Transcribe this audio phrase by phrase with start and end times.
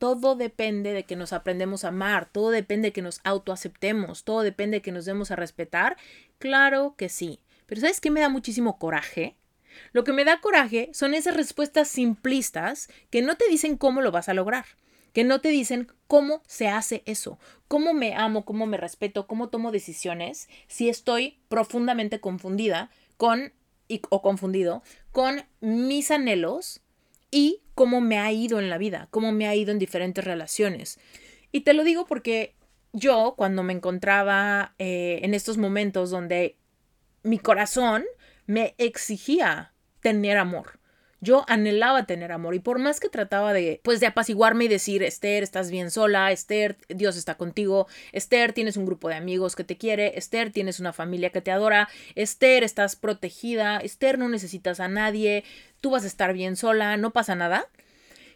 [0.00, 4.40] todo depende de que nos aprendemos a amar, todo depende de que nos autoaceptemos, todo
[4.40, 5.98] depende de que nos demos a respetar.
[6.38, 7.38] Claro que sí.
[7.66, 9.36] Pero ¿sabes qué me da muchísimo coraje?
[9.92, 14.10] Lo que me da coraje son esas respuestas simplistas que no te dicen cómo lo
[14.10, 14.64] vas a lograr,
[15.12, 17.38] que no te dicen cómo se hace eso,
[17.68, 23.52] cómo me amo, cómo me respeto, cómo tomo decisiones si estoy profundamente confundida con
[24.08, 24.82] o confundido
[25.12, 26.80] con mis anhelos
[27.30, 30.98] y cómo me ha ido en la vida, cómo me ha ido en diferentes relaciones.
[31.52, 32.54] Y te lo digo porque
[32.92, 36.56] yo, cuando me encontraba eh, en estos momentos donde
[37.22, 38.04] mi corazón
[38.46, 40.79] me exigía tener amor,
[41.20, 45.02] yo anhelaba tener amor y por más que trataba de, pues, de apaciguarme y decir,
[45.02, 49.64] Esther, estás bien sola, Esther, Dios está contigo, Esther, tienes un grupo de amigos que
[49.64, 54.80] te quiere, Esther, tienes una familia que te adora, Esther, estás protegida, Esther, no necesitas
[54.80, 55.44] a nadie,
[55.80, 57.66] tú vas a estar bien sola, no pasa nada.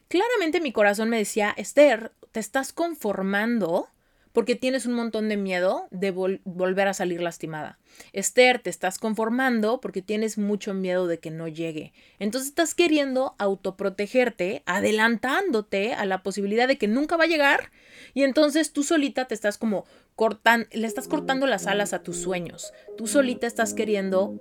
[0.09, 3.89] Claramente mi corazón me decía, Esther, te estás conformando
[4.35, 7.79] porque tienes un montón de miedo de volver a salir lastimada.
[8.13, 11.93] Esther, te estás conformando porque tienes mucho miedo de que no llegue.
[12.19, 17.71] Entonces estás queriendo autoprotegerte, adelantándote a la posibilidad de que nunca va a llegar
[18.13, 19.85] y entonces tú solita te estás como
[20.17, 22.73] cortando, le estás cortando las alas a tus sueños.
[22.99, 24.41] Tú solita estás queriendo,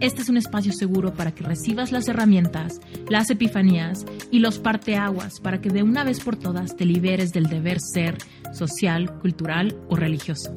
[0.00, 5.40] este es un espacio seguro para que recibas las herramientas, las epifanías y los parteaguas
[5.40, 8.18] para que de una vez por todas te liberes del deber ser
[8.52, 10.54] social, cultural o religioso.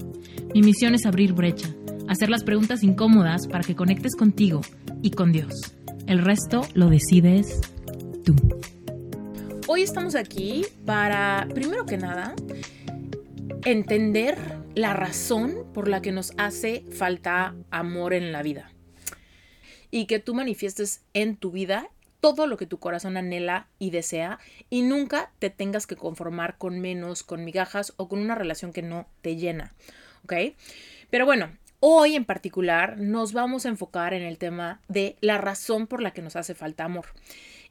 [0.53, 1.69] Mi misión es abrir brecha,
[2.09, 4.59] hacer las preguntas incómodas para que conectes contigo
[5.01, 5.53] y con Dios.
[6.05, 7.61] El resto lo decides
[8.25, 8.35] tú.
[9.67, 12.33] Hoy estamos aquí para, primero que nada,
[13.63, 14.37] entender
[14.75, 18.71] la razón por la que nos hace falta amor en la vida
[19.91, 21.89] y que tú manifiestes en tu vida
[22.19, 24.39] todo lo que tu corazón anhela y desea
[24.69, 28.81] y nunca te tengas que conformar con menos, con migajas o con una relación que
[28.81, 29.73] no te llena.
[30.23, 30.33] ¿Ok?
[31.09, 35.87] Pero bueno, hoy en particular nos vamos a enfocar en el tema de la razón
[35.87, 37.07] por la que nos hace falta amor.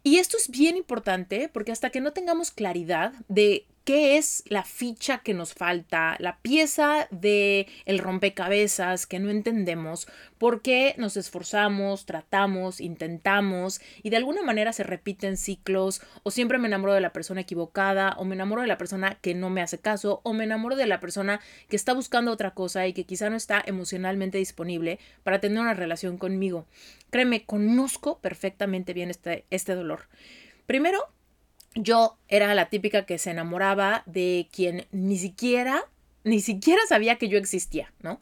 [0.03, 4.65] Y esto es bien importante porque hasta que no tengamos claridad de qué es la
[4.65, 11.17] ficha que nos falta, la pieza de el rompecabezas que no entendemos, por qué nos
[11.17, 17.01] esforzamos, tratamos, intentamos y de alguna manera se repiten ciclos o siempre me enamoro de
[17.01, 20.35] la persona equivocada o me enamoro de la persona que no me hace caso o
[20.35, 23.63] me enamoro de la persona que está buscando otra cosa y que quizá no está
[23.65, 26.67] emocionalmente disponible para tener una relación conmigo.
[27.09, 30.09] Créeme, conozco perfectamente bien este, este dolor.
[30.67, 31.09] Primero,
[31.75, 35.85] yo era la típica que se enamoraba de quien ni siquiera,
[36.25, 38.21] ni siquiera sabía que yo existía, ¿no?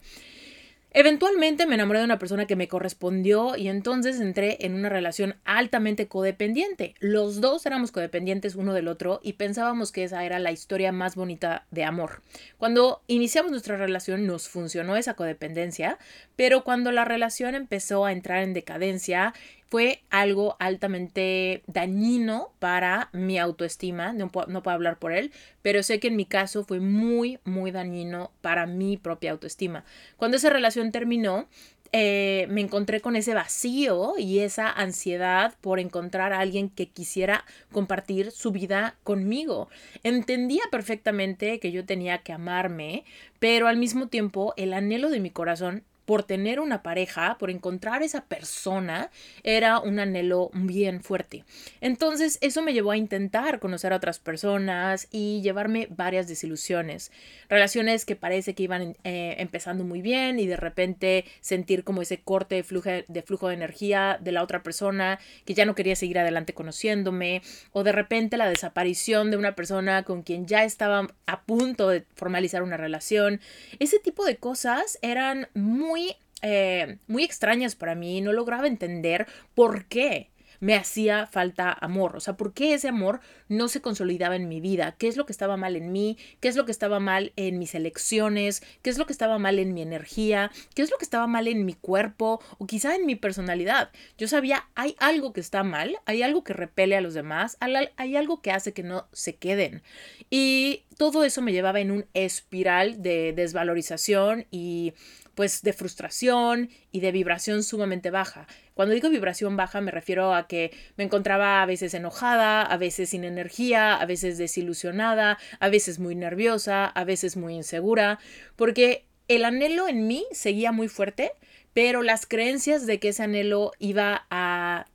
[0.98, 5.36] Eventualmente me enamoré de una persona que me correspondió y entonces entré en una relación
[5.44, 6.94] altamente codependiente.
[7.00, 11.14] Los dos éramos codependientes uno del otro y pensábamos que esa era la historia más
[11.14, 12.22] bonita de amor.
[12.56, 15.98] Cuando iniciamos nuestra relación nos funcionó esa codependencia,
[16.34, 19.34] pero cuando la relación empezó a entrar en decadencia
[19.68, 25.32] fue algo altamente dañino para mi autoestima, no puedo, no puedo hablar por él,
[25.62, 29.84] pero sé que en mi caso fue muy, muy dañino para mi propia autoestima.
[30.16, 31.46] Cuando esa relación terminó,
[31.92, 37.44] eh, me encontré con ese vacío y esa ansiedad por encontrar a alguien que quisiera
[37.72, 39.68] compartir su vida conmigo.
[40.02, 43.04] Entendía perfectamente que yo tenía que amarme,
[43.38, 48.02] pero al mismo tiempo el anhelo de mi corazón por tener una pareja, por encontrar
[48.02, 49.10] esa persona,
[49.42, 51.44] era un anhelo bien fuerte.
[51.80, 57.12] Entonces eso me llevó a intentar conocer a otras personas y llevarme varias desilusiones.
[57.48, 62.20] Relaciones que parece que iban eh, empezando muy bien y de repente sentir como ese
[62.20, 65.96] corte de flujo, de flujo de energía de la otra persona que ya no quería
[65.96, 67.42] seguir adelante conociéndome
[67.72, 72.04] o de repente la desaparición de una persona con quien ya estaba a punto de
[72.14, 73.40] formalizar una relación.
[73.80, 75.95] Ese tipo de cosas eran muy
[76.42, 82.20] eh, muy, extrañas para mí, no lograba entender por qué me hacía falta amor, o
[82.20, 85.32] sea, por qué ese amor no se consolidaba en mi vida, qué es lo que
[85.32, 88.98] estaba mal en mí, qué es lo que estaba mal en mis elecciones, qué es
[88.98, 91.74] lo que estaba mal en mi energía, qué es lo que estaba mal en mi
[91.74, 93.90] cuerpo o quizá en mi personalidad.
[94.18, 98.16] Yo sabía, hay algo que está mal, hay algo que repele a los demás, hay
[98.16, 99.82] algo que hace que no se queden.
[100.30, 104.94] Y todo eso me llevaba en un espiral de desvalorización y
[105.36, 108.48] pues de frustración y de vibración sumamente baja.
[108.74, 113.10] Cuando digo vibración baja me refiero a que me encontraba a veces enojada, a veces
[113.10, 118.18] sin energía, a veces desilusionada, a veces muy nerviosa, a veces muy insegura,
[118.56, 121.32] porque el anhelo en mí seguía muy fuerte,
[121.74, 124.86] pero las creencias de que ese anhelo iba a,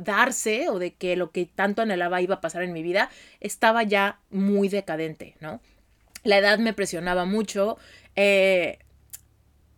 [0.00, 3.08] darse o de que lo que tanto anhelaba iba a pasar en mi vida
[3.40, 5.62] estaba ya muy decadente, ¿no?
[6.22, 7.78] La edad me presionaba mucho.
[8.14, 8.78] Eh,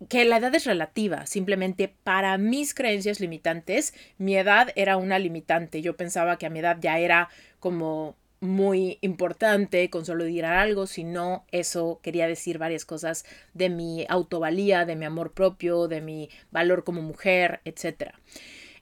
[0.09, 5.83] que la edad es relativa, simplemente para mis creencias limitantes, mi edad era una limitante.
[5.83, 7.29] Yo pensaba que a mi edad ya era
[7.61, 13.25] como muy importante con solo decir algo, sino eso quería decir varias cosas
[13.55, 18.13] de mi autovalía, de mi amor propio, de mi valor como mujer, etc.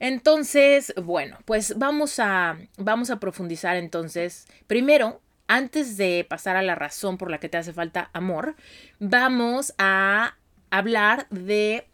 [0.01, 4.47] Entonces, bueno, pues vamos a, vamos a profundizar entonces.
[4.67, 8.57] Primero, antes de pasar a la razón por la que te hace falta amor,
[8.99, 10.37] vamos a
[10.73, 11.87] hablar de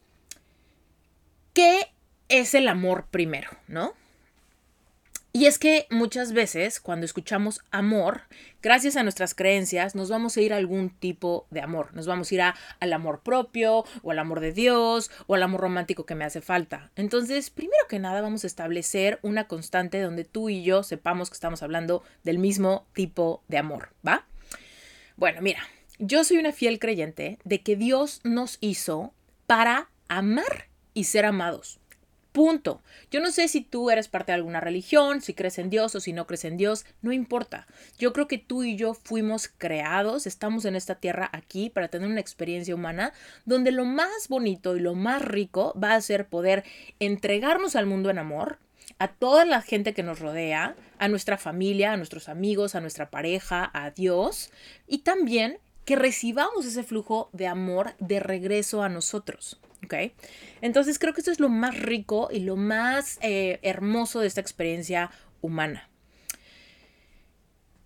[1.52, 1.92] qué
[2.28, 3.92] es el amor primero, ¿no?
[5.32, 8.22] Y es que muchas veces cuando escuchamos amor,
[8.62, 11.92] gracias a nuestras creencias, nos vamos a ir a algún tipo de amor.
[11.92, 15.42] Nos vamos a ir a, al amor propio o al amor de Dios o al
[15.42, 16.90] amor romántico que me hace falta.
[16.96, 21.34] Entonces, primero que nada, vamos a establecer una constante donde tú y yo sepamos que
[21.34, 24.24] estamos hablando del mismo tipo de amor, ¿va?
[25.16, 25.60] Bueno, mira,
[25.98, 29.12] yo soy una fiel creyente de que Dios nos hizo
[29.46, 31.80] para amar y ser amados.
[32.32, 32.82] Punto.
[33.10, 36.00] Yo no sé si tú eres parte de alguna religión, si crees en Dios o
[36.00, 37.66] si no crees en Dios, no importa.
[37.98, 42.08] Yo creo que tú y yo fuimos creados, estamos en esta tierra aquí para tener
[42.08, 43.12] una experiencia humana
[43.44, 46.64] donde lo más bonito y lo más rico va a ser poder
[47.00, 48.58] entregarnos al mundo en amor,
[48.98, 53.10] a toda la gente que nos rodea, a nuestra familia, a nuestros amigos, a nuestra
[53.10, 54.52] pareja, a Dios
[54.86, 55.58] y también
[55.88, 59.58] que recibamos ese flujo de amor de regreso a nosotros.
[59.86, 60.12] ¿ok?
[60.60, 64.42] Entonces creo que esto es lo más rico y lo más eh, hermoso de esta
[64.42, 65.88] experiencia humana.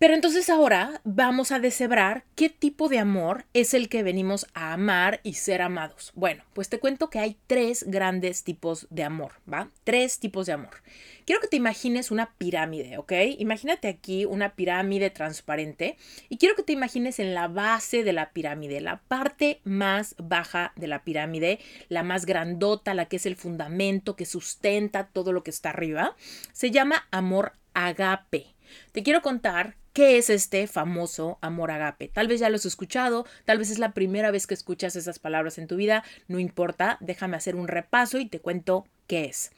[0.03, 4.73] Pero entonces ahora vamos a deshebrar qué tipo de amor es el que venimos a
[4.73, 6.11] amar y ser amados.
[6.13, 9.69] Bueno, pues te cuento que hay tres grandes tipos de amor, ¿va?
[9.85, 10.83] Tres tipos de amor.
[11.25, 13.13] Quiero que te imagines una pirámide, ¿ok?
[13.37, 15.95] Imagínate aquí una pirámide transparente
[16.27, 20.73] y quiero que te imagines en la base de la pirámide, la parte más baja
[20.75, 25.43] de la pirámide, la más grandota, la que es el fundamento que sustenta todo lo
[25.43, 26.17] que está arriba.
[26.51, 28.47] Se llama amor agape.
[28.91, 32.07] Te quiero contar qué es este famoso amor agape.
[32.07, 35.19] Tal vez ya lo has escuchado, tal vez es la primera vez que escuchas esas
[35.19, 39.51] palabras en tu vida, no importa, déjame hacer un repaso y te cuento qué es.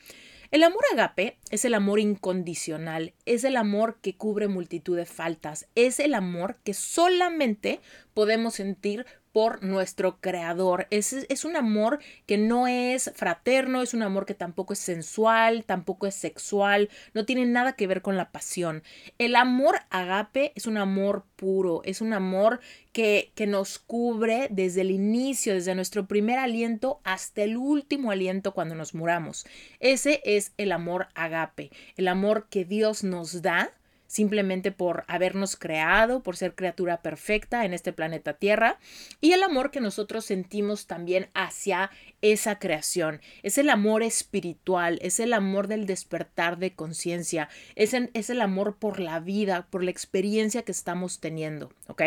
[0.52, 5.68] El amor agape es el amor incondicional, es el amor que cubre multitud de faltas,
[5.74, 7.80] es el amor que solamente
[8.14, 9.06] podemos sentir
[9.36, 10.88] por nuestro creador.
[10.92, 15.66] Es, es, un amor que no es fraterno, es un amor que tampoco es sensual,
[15.66, 18.82] tampoco es sexual, no tiene nada que ver con la pasión.
[19.18, 22.62] El amor agape es un amor puro, es un amor
[22.94, 28.54] que, que nos cubre desde el inicio, desde nuestro primer aliento hasta el último aliento
[28.54, 29.46] cuando nos muramos.
[29.82, 33.74] Ese es el amor agape, el amor que Dios nos da
[34.16, 38.80] simplemente por habernos creado, por ser criatura perfecta en este planeta Tierra,
[39.20, 41.92] y el amor que nosotros sentimos también hacia
[42.22, 43.20] esa creación.
[43.44, 48.78] Es el amor espiritual, es el amor del despertar de conciencia, es, es, el amor
[48.78, 52.04] por la vida, por la experiencia que estamos teniendo, ¿ok?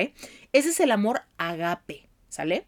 [0.55, 2.65] Ese es el amor agape, ¿sale?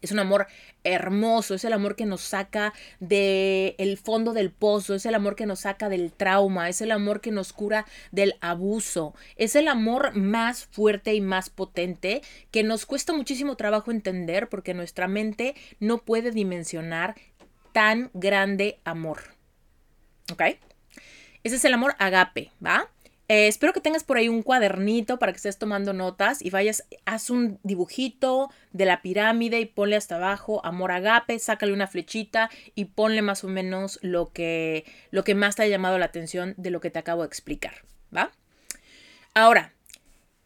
[0.00, 0.46] Es un amor
[0.84, 5.34] hermoso, es el amor que nos saca del el fondo del pozo, es el amor
[5.36, 9.68] que nos saca del trauma, es el amor que nos cura del abuso, es el
[9.68, 15.54] amor más fuerte y más potente que nos cuesta muchísimo trabajo entender porque nuestra mente
[15.80, 17.16] no puede dimensionar
[17.72, 19.20] tan grande amor.
[20.32, 20.42] ¿Ok?
[21.44, 22.90] Ese es el amor agape, ¿va?
[23.28, 26.84] Eh, espero que tengas por ahí un cuadernito para que estés tomando notas y vayas,
[27.04, 32.48] haz un dibujito de la pirámide y ponle hasta abajo amor agape, sácale una flechita
[32.74, 36.54] y ponle más o menos lo que, lo que más te ha llamado la atención
[36.56, 37.84] de lo que te acabo de explicar,
[38.16, 38.32] ¿va?
[39.34, 39.74] Ahora,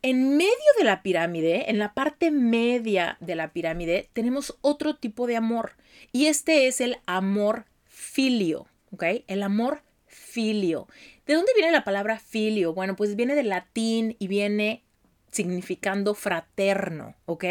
[0.03, 5.29] en medio de la pirámide, en la parte media de la pirámide, tenemos otro tipo
[5.29, 5.77] de amor
[6.11, 9.05] y este es el amor filio, ¿ok?
[9.29, 10.88] El amor filio.
[11.26, 12.75] ¿De dónde viene la palabra filio?
[12.75, 14.85] Bueno, pues viene del latín y viene
[15.33, 17.45] significando fraterno, ¿ok?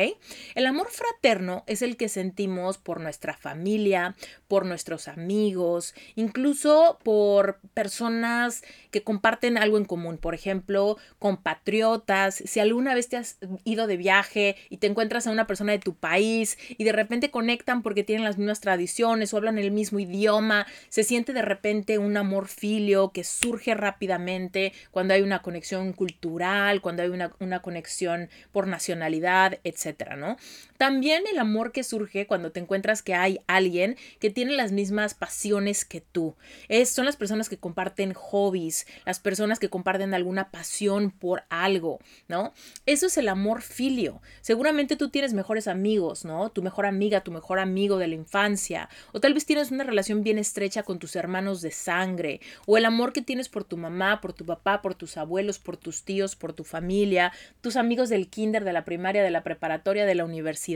[0.54, 4.16] El amor fraterno es el que sentimos por nuestra familia,
[4.48, 12.60] por nuestros amigos, incluso por personas que comparten algo en común, por ejemplo, compatriotas, si
[12.60, 15.96] alguna vez te has ido de viaje y te encuentras a una persona de tu
[15.96, 20.68] país y de repente conectan porque tienen las mismas tradiciones o hablan el mismo idioma,
[20.90, 26.82] se siente de repente un amor filio que surge rápidamente cuando hay una conexión cultural,
[26.82, 27.71] cuando hay una, una conexión
[28.52, 30.38] por nacionalidad, etcétera, ¿no?
[30.82, 35.14] También el amor que surge cuando te encuentras que hay alguien que tiene las mismas
[35.14, 36.36] pasiones que tú.
[36.70, 42.00] Es, son las personas que comparten hobbies, las personas que comparten alguna pasión por algo,
[42.28, 42.52] ¿no?
[42.88, 44.24] Eso es el amor filio.
[44.42, 46.50] Seguramente tú tienes mejores amigos, ¿no?
[46.50, 50.24] Tu mejor amiga, tu mejor amigo de la infancia, o tal vez tienes una relación
[50.24, 54.20] bien estrecha con tus hermanos de sangre, o el amor que tienes por tu mamá,
[54.20, 58.30] por tu papá, por tus abuelos, por tus tíos, por tu familia, tus amigos del
[58.30, 60.71] kinder, de la primaria, de la preparatoria, de la universidad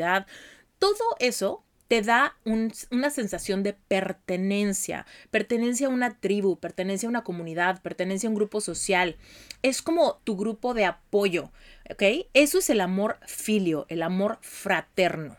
[0.80, 7.24] todo eso te da una sensación de pertenencia, pertenencia a una tribu, pertenencia a una
[7.24, 9.18] comunidad, pertenencia a un grupo social.
[9.62, 11.52] Es como tu grupo de apoyo,
[11.90, 12.28] ¿ok?
[12.34, 15.38] Eso es el amor filio, el amor fraterno.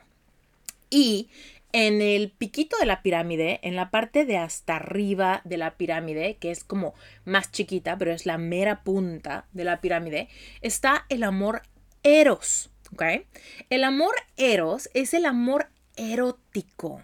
[0.88, 1.28] Y
[1.72, 6.36] en el piquito de la pirámide, en la parte de hasta arriba de la pirámide,
[6.36, 6.94] que es como
[7.24, 10.28] más chiquita, pero es la mera punta de la pirámide,
[10.62, 11.62] está el amor
[12.04, 12.70] eros.
[13.70, 17.02] El amor eros es el amor erótico.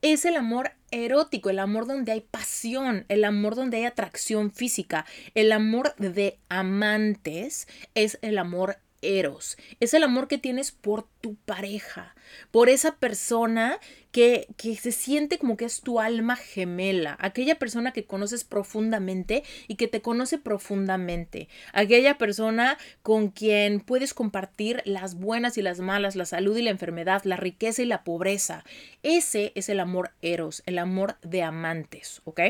[0.00, 5.04] Es el amor erótico, el amor donde hay pasión, el amor donde hay atracción física,
[5.34, 11.34] el amor de amantes es el amor eros, es el amor que tienes por tu
[11.34, 12.14] pareja,
[12.50, 13.78] por esa persona
[14.12, 19.44] que, que, se siente como que es tu alma gemela, aquella persona que conoces profundamente
[19.68, 25.80] y que te conoce profundamente, aquella persona con quien puedes compartir las buenas y las
[25.80, 28.64] malas, la salud y la enfermedad, la riqueza y la pobreza.
[29.02, 32.40] Ese es el amor eros, el amor de amantes, ¿ok?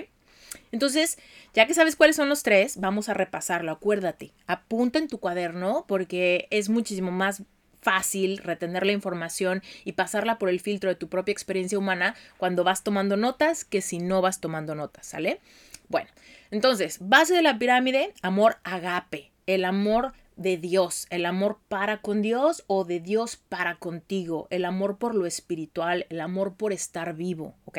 [0.73, 1.19] Entonces,
[1.55, 3.73] ya que sabes cuáles son los tres, vamos a repasarlo.
[3.73, 7.43] Acuérdate, apunta en tu cuaderno porque es muchísimo más
[7.81, 12.65] fácil retener la información y pasarla por el filtro de tu propia experiencia humana cuando
[12.65, 15.41] vas tomando notas que si no vas tomando notas, ¿sale?
[15.89, 16.09] Bueno,
[16.51, 22.23] entonces, base de la pirámide, amor agape, el amor de Dios, el amor para con
[22.23, 27.15] Dios o de Dios para contigo, el amor por lo espiritual, el amor por estar
[27.15, 27.79] vivo, ¿ok?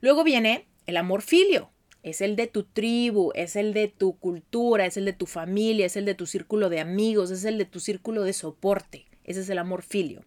[0.00, 1.70] Luego viene el amor filio
[2.02, 5.86] es el de tu tribu, es el de tu cultura, es el de tu familia,
[5.86, 9.06] es el de tu círculo de amigos, es el de tu círculo de soporte.
[9.24, 10.24] Ese es el amor filio.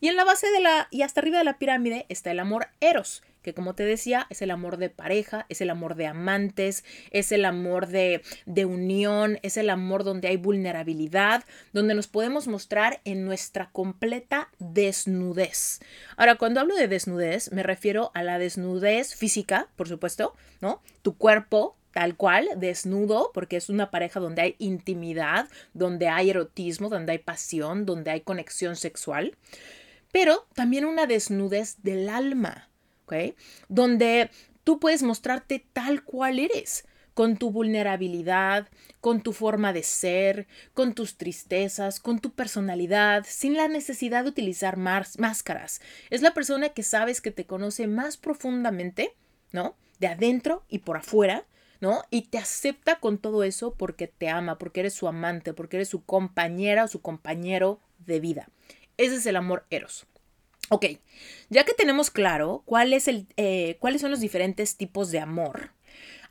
[0.00, 2.68] Y en la base de la y hasta arriba de la pirámide está el amor
[2.80, 6.84] eros, que como te decía, es el amor de pareja, es el amor de amantes,
[7.12, 12.46] es el amor de, de unión, es el amor donde hay vulnerabilidad, donde nos podemos
[12.46, 15.80] mostrar en nuestra completa desnudez.
[16.18, 20.82] Ahora, cuando hablo de desnudez, me refiero a la desnudez física, por supuesto, ¿no?
[21.00, 26.90] Tu cuerpo, tal cual, desnudo, porque es una pareja donde hay intimidad, donde hay erotismo,
[26.90, 29.38] donde hay pasión, donde hay conexión sexual,
[30.12, 32.68] pero también una desnudez del alma,
[33.68, 34.30] donde
[34.64, 36.84] tú puedes mostrarte tal cual eres,
[37.18, 38.68] con tu vulnerabilidad,
[39.00, 44.30] con tu forma de ser, con tus tristezas, con tu personalidad, sin la necesidad de
[44.30, 45.80] utilizar máscaras.
[46.10, 49.16] Es la persona que sabes que te conoce más profundamente,
[49.50, 49.74] ¿no?
[49.98, 51.44] De adentro y por afuera,
[51.80, 52.04] ¿no?
[52.10, 55.88] Y te acepta con todo eso porque te ama, porque eres su amante, porque eres
[55.88, 58.48] su compañera o su compañero de vida.
[58.96, 60.06] Ese es el amor eros.
[60.70, 60.84] Ok,
[61.48, 65.70] ya que tenemos claro cuál es el, eh, cuáles son los diferentes tipos de amor,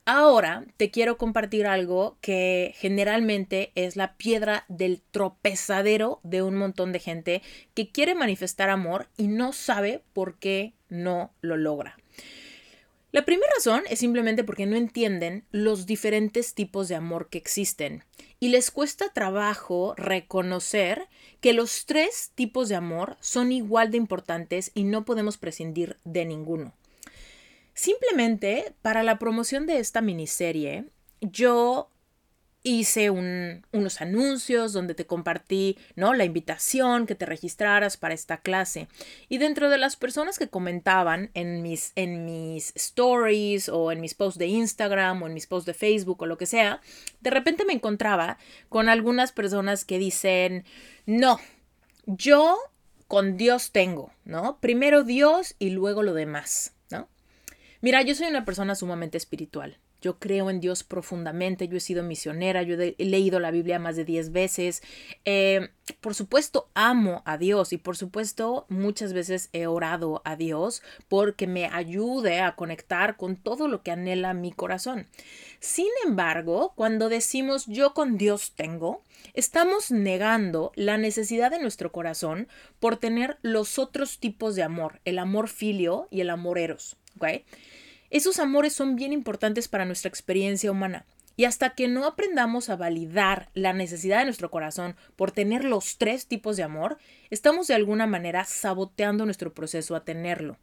[0.05, 6.91] ahora te quiero compartir algo que generalmente es la piedra del tropezadero de un montón
[6.91, 7.41] de gente
[7.73, 11.97] que quiere manifestar amor y no sabe por qué no lo logra.
[13.17, 18.03] La primera razón es simplemente porque no entienden los diferentes tipos de amor que existen
[18.39, 21.07] y les cuesta trabajo reconocer
[21.41, 26.25] que los tres tipos de amor son igual de importantes y no podemos prescindir de
[26.25, 26.75] ninguno.
[27.73, 30.85] Simplemente para la promoción de esta miniserie,
[31.19, 31.89] yo
[32.63, 36.13] hice unos anuncios donde te compartí ¿no?
[36.13, 38.87] la invitación que te registraras para esta clase.
[39.29, 44.13] Y dentro de las personas que comentaban en mis, en mis stories o en mis
[44.13, 46.81] posts de Instagram o en mis posts de Facebook o lo que sea,
[47.21, 48.37] de repente me encontraba
[48.69, 50.65] con algunas personas que dicen,
[51.05, 51.39] no,
[52.05, 52.57] yo
[53.07, 54.59] con Dios tengo, ¿no?
[54.59, 57.07] Primero Dios y luego lo demás, ¿no?
[57.79, 62.03] Mira, yo soy una persona sumamente espiritual yo creo en Dios profundamente, yo he sido
[62.03, 64.81] misionera, yo he leído la Biblia más de 10 veces.
[65.25, 65.69] Eh,
[66.01, 71.47] por supuesto, amo a Dios y por supuesto muchas veces he orado a Dios porque
[71.47, 75.07] me ayude a conectar con todo lo que anhela mi corazón.
[75.59, 79.01] Sin embargo, cuando decimos yo con Dios tengo,
[79.33, 82.47] estamos negando la necesidad de nuestro corazón
[82.79, 86.97] por tener los otros tipos de amor, el amor filio y el amor eros.
[87.15, 87.45] ¿okay?
[88.09, 91.05] Esos amores son bien importantes para nuestra experiencia humana.
[91.35, 95.99] Y hasta que no aprendamos a validar la necesidad de nuestro corazón por tener los
[95.99, 96.97] tres tipos de amor,
[97.29, 100.57] estamos de alguna manera saboteando nuestro proceso a tenerlo.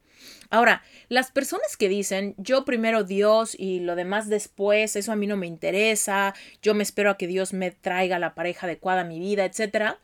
[0.50, 5.26] Ahora, las personas que dicen yo primero Dios y lo demás después, eso a mí
[5.26, 9.04] no me interesa, yo me espero a que Dios me traiga la pareja adecuada a
[9.04, 9.98] mi vida, etcétera,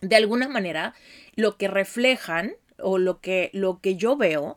[0.00, 0.94] de alguna manera
[1.34, 4.56] lo que reflejan o lo que, lo que yo veo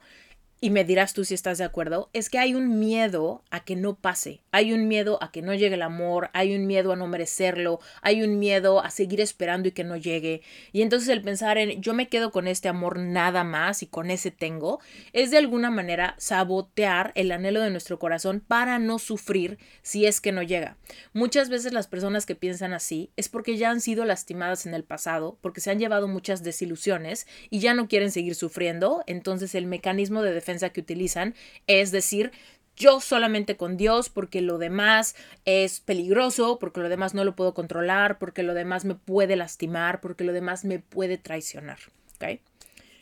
[0.64, 3.76] y me dirás tú si estás de acuerdo, es que hay un miedo a que
[3.76, 6.96] no pase, hay un miedo a que no llegue el amor, hay un miedo a
[6.96, 10.44] no merecerlo, hay un miedo a seguir esperando y que no llegue.
[10.72, 14.12] Y entonces el pensar en yo me quedo con este amor nada más y con
[14.12, 14.80] ese tengo,
[15.14, 20.22] es de alguna manera sabotear el anhelo de nuestro corazón para no sufrir si es
[20.22, 20.78] que no llega.
[21.12, 24.84] Muchas veces las personas que piensan así es porque ya han sido lastimadas en el
[24.84, 29.66] pasado, porque se han llevado muchas desilusiones y ya no quieren seguir sufriendo, entonces el
[29.66, 31.36] mecanismo de defensa que utilizan
[31.68, 32.32] es decir,
[32.76, 35.16] yo solamente con Dios porque lo demás
[35.46, 40.02] es peligroso, porque lo demás no lo puedo controlar, porque lo demás me puede lastimar,
[40.02, 41.80] porque lo demás me puede traicionar.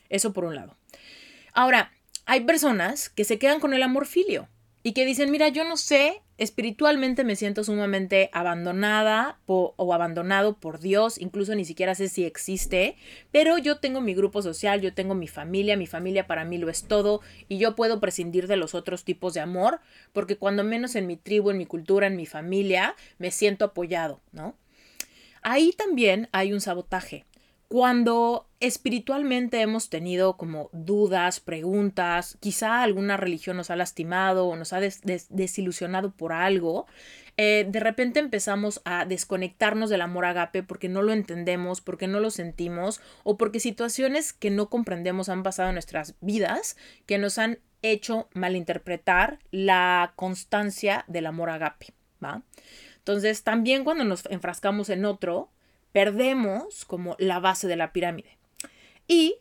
[0.08, 0.76] Eso por un lado.
[1.52, 1.92] Ahora,
[2.26, 4.48] hay personas que se quedan con el amor filio
[4.82, 10.80] y que dicen, mira, yo no sé, espiritualmente me siento sumamente abandonada o abandonado por
[10.80, 12.96] Dios, incluso ni siquiera sé si existe,
[13.30, 16.70] pero yo tengo mi grupo social, yo tengo mi familia, mi familia para mí lo
[16.70, 19.80] es todo y yo puedo prescindir de los otros tipos de amor,
[20.14, 24.22] porque cuando menos en mi tribu, en mi cultura, en mi familia, me siento apoyado,
[24.32, 24.56] ¿no?
[25.42, 27.26] Ahí también hay un sabotaje.
[27.72, 34.72] Cuando espiritualmente hemos tenido como dudas, preguntas, quizá alguna religión nos ha lastimado o nos
[34.72, 36.88] ha desilusionado por algo,
[37.36, 42.18] eh, de repente empezamos a desconectarnos del amor agape porque no lo entendemos, porque no
[42.18, 47.38] lo sentimos o porque situaciones que no comprendemos han pasado en nuestras vidas que nos
[47.38, 52.42] han hecho malinterpretar la constancia del amor agape, ¿va?
[52.96, 55.50] Entonces, también cuando nos enfrascamos en otro,
[55.92, 58.38] perdemos como la base de la pirámide.
[59.06, 59.36] Y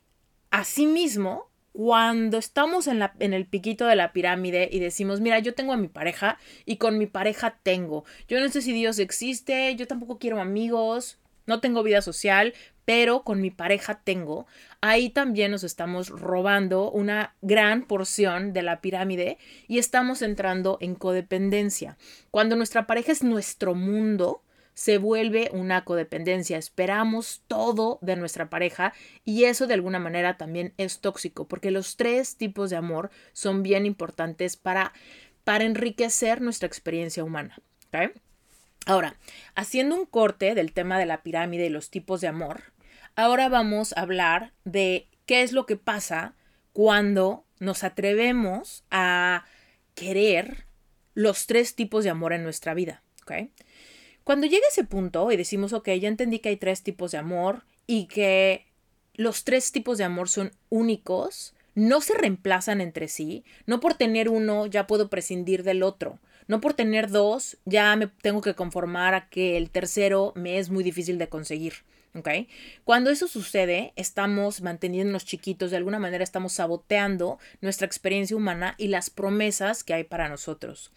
[0.51, 5.53] asimismo, cuando estamos en, la, en el piquito de la pirámide y decimos, mira, yo
[5.53, 9.75] tengo a mi pareja y con mi pareja tengo, yo no sé si Dios existe,
[9.75, 12.53] yo tampoco quiero amigos, no tengo vida social,
[12.85, 14.47] pero con mi pareja tengo,
[14.81, 20.95] ahí también nos estamos robando una gran porción de la pirámide y estamos entrando en
[20.95, 21.97] codependencia.
[22.31, 24.43] Cuando nuestra pareja es nuestro mundo,
[24.79, 26.57] se vuelve una codependencia.
[26.57, 28.93] Esperamos todo de nuestra pareja
[29.25, 33.61] y eso de alguna manera también es tóxico porque los tres tipos de amor son
[33.61, 34.93] bien importantes para,
[35.43, 37.59] para enriquecer nuestra experiencia humana.
[38.85, 39.17] Ahora,
[39.53, 42.71] haciendo un corte del tema de la pirámide y los tipos de amor,
[43.17, 46.35] ahora vamos a hablar de qué es lo que pasa
[46.71, 49.43] cuando nos atrevemos a
[49.93, 50.67] querer
[51.15, 53.03] los tres tipos de amor en nuestra vida.
[53.23, 53.51] ¿okay?
[54.23, 57.63] Cuando llega ese punto y decimos, ok, ya entendí que hay tres tipos de amor
[57.88, 58.65] y que
[59.15, 64.29] los tres tipos de amor son únicos, no se reemplazan entre sí, no por tener
[64.29, 69.13] uno ya puedo prescindir del otro, no por tener dos ya me tengo que conformar
[69.13, 71.73] a que el tercero me es muy difícil de conseguir.
[72.15, 72.29] ¿ok?
[72.84, 78.88] Cuando eso sucede, estamos manteniéndonos chiquitos, de alguna manera estamos saboteando nuestra experiencia humana y
[78.88, 80.91] las promesas que hay para nosotros.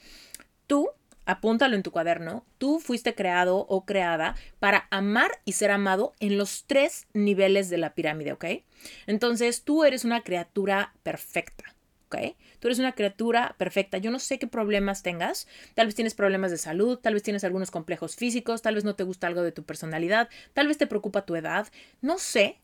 [0.67, 0.89] Tú
[1.25, 6.39] apúntalo en tu cuaderno, tú fuiste creado o creada para amar y ser amado en
[6.39, 8.45] los tres niveles de la pirámide, ¿ok?
[9.07, 11.75] Entonces tú eres una criatura perfecta.
[12.07, 12.37] ¿ok?
[12.61, 13.99] Tú eres una criatura perfecta.
[13.99, 15.49] Yo no sé qué problemas tengas.
[15.75, 18.95] Tal vez tienes problemas de salud, tal vez tienes algunos complejos físicos, tal vez no
[18.95, 21.69] te gusta algo de tu personalidad, tal vez te preocupa tu edad.
[22.03, 22.61] No sé,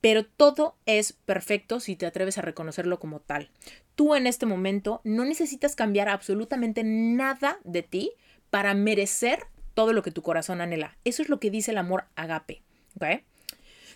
[0.00, 3.50] pero todo es perfecto si te atreves a reconocerlo como tal.
[3.94, 8.12] Tú en este momento no necesitas cambiar absolutamente nada de ti
[8.50, 9.40] para merecer
[9.74, 10.96] todo lo que tu corazón anhela.
[11.04, 12.62] Eso es lo que dice el amor agape.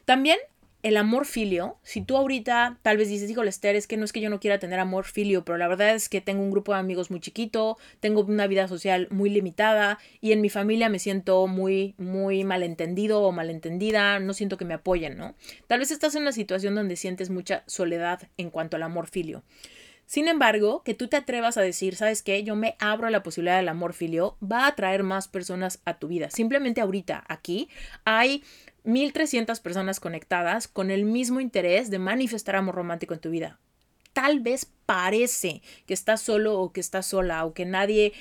[0.05, 0.38] También
[0.85, 4.12] el amor filio, si tú ahorita tal vez dices, híjole, Esther, es que no es
[4.12, 6.75] que yo no quiera tener amor filio, pero la verdad es que tengo un grupo
[6.75, 10.99] de amigos muy chiquito, tengo una vida social muy limitada y en mi familia me
[10.99, 15.35] siento muy, muy malentendido o malentendida, no siento que me apoyen, ¿no?
[15.68, 19.42] Tal vez estás en una situación donde sientes mucha soledad en cuanto al amor filio.
[20.07, 22.45] Sin embargo, que tú te atrevas a decir, ¿sabes qué?
[22.45, 25.99] Yo me abro a la posibilidad del amor filio, va a atraer más personas a
[25.99, 26.31] tu vida.
[26.31, 27.69] Simplemente ahorita, aquí,
[28.05, 28.45] hay
[28.85, 33.59] 1300 personas conectadas con el mismo interés de manifestar amor romántico en tu vida
[34.14, 38.12] tal vez parece que estás solo o que estás sola o que nadie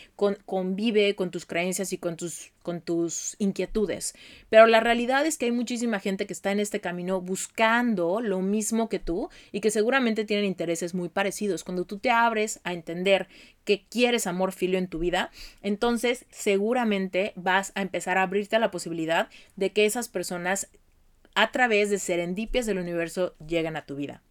[0.46, 4.14] convive con tus creencias y con tus, con tus inquietudes.
[4.50, 8.40] Pero la realidad es que hay muchísima gente que está en este camino buscando lo
[8.42, 11.64] mismo que tú y que seguramente tienen intereses muy parecidos.
[11.64, 13.28] Cuando tú te abres a entender
[13.64, 18.60] que quieres amor filio en tu vida, entonces seguramente vas a empezar a abrirte a
[18.60, 20.70] la posibilidad de que esas personas
[21.36, 24.24] a través de serendipias del universo lleguen a tu vida.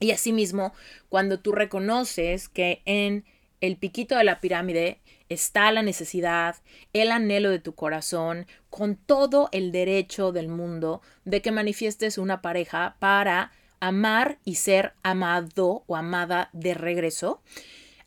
[0.00, 0.74] Y asimismo,
[1.08, 3.24] cuando tú reconoces que en
[3.60, 6.56] el piquito de la pirámide está la necesidad,
[6.92, 12.42] el anhelo de tu corazón, con todo el derecho del mundo de que manifiestes una
[12.42, 17.42] pareja para amar y ser amado o amada de regreso,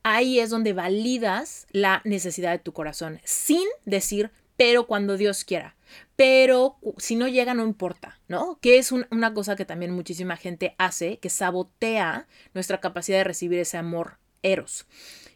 [0.04, 5.78] ahí es donde validas la necesidad de tu corazón, sin decir, pero cuando Dios quiera.
[6.18, 8.60] Pero si no llega, no importa, ¿no?
[8.60, 13.58] Que es una cosa que también muchísima gente hace, que sabotea nuestra capacidad de recibir
[13.58, 14.86] ese amor eros.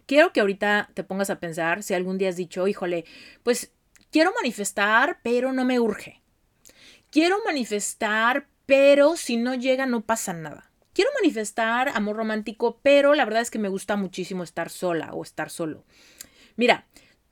[0.08, 3.06] Quiero que ahorita te pongas a pensar si algún día has dicho, híjole,
[3.44, 3.72] pues
[4.12, 6.22] quiero manifestar, pero no me urge.
[7.10, 10.70] Quiero manifestar, pero si no llega, no pasa nada.
[10.92, 15.24] Quiero manifestar amor romántico, pero la verdad es que me gusta muchísimo estar sola o
[15.24, 15.86] estar solo.
[16.58, 16.88] Mira,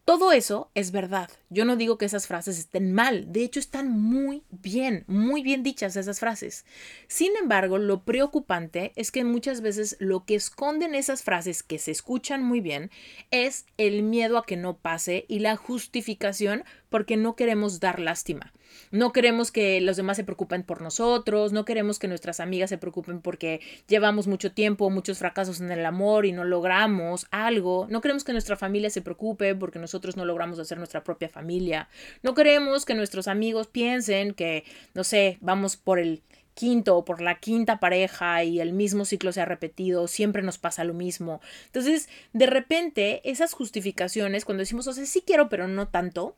[0.05, 1.29] todo eso es verdad.
[1.49, 5.63] Yo no digo que esas frases estén mal, de hecho están muy bien, muy bien
[5.63, 6.65] dichas esas frases.
[7.07, 11.91] Sin embargo, lo preocupante es que muchas veces lo que esconden esas frases que se
[11.91, 12.89] escuchan muy bien
[13.29, 18.53] es el miedo a que no pase y la justificación porque no queremos dar lástima.
[18.91, 22.77] No queremos que los demás se preocupen por nosotros, no queremos que nuestras amigas se
[22.77, 27.87] preocupen porque llevamos mucho tiempo, muchos fracasos en el amor y no logramos algo.
[27.89, 31.87] No queremos que nuestra familia se preocupe porque nosotros no logramos hacer nuestra propia familia.
[32.23, 36.21] No queremos que nuestros amigos piensen que, no sé, vamos por el
[36.53, 40.57] quinto o por la quinta pareja y el mismo ciclo se ha repetido, siempre nos
[40.57, 41.41] pasa lo mismo.
[41.67, 46.35] Entonces, de repente, esas justificaciones, cuando decimos, o sea, sí quiero, pero no tanto,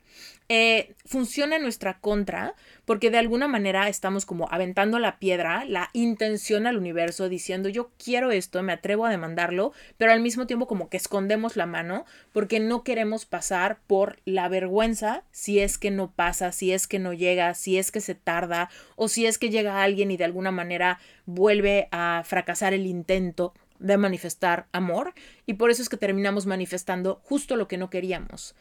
[0.48, 5.90] eh, funciona en nuestra contra, porque de alguna manera estamos como aventando la piedra, la
[5.92, 10.66] intención al universo, diciendo, yo quiero esto, me atrevo a demandarlo, pero al mismo tiempo
[10.66, 15.90] como que escondemos la mano, porque no queremos pasar por la vergüenza si es que
[15.90, 19.38] no pasa, si es que no llega, si es que se tarda, o si es
[19.38, 25.14] que llega alguien y de alguna manera vuelve a fracasar el intento de manifestar amor.
[25.46, 28.54] Y por eso es que terminamos manifestando justo lo que no queríamos,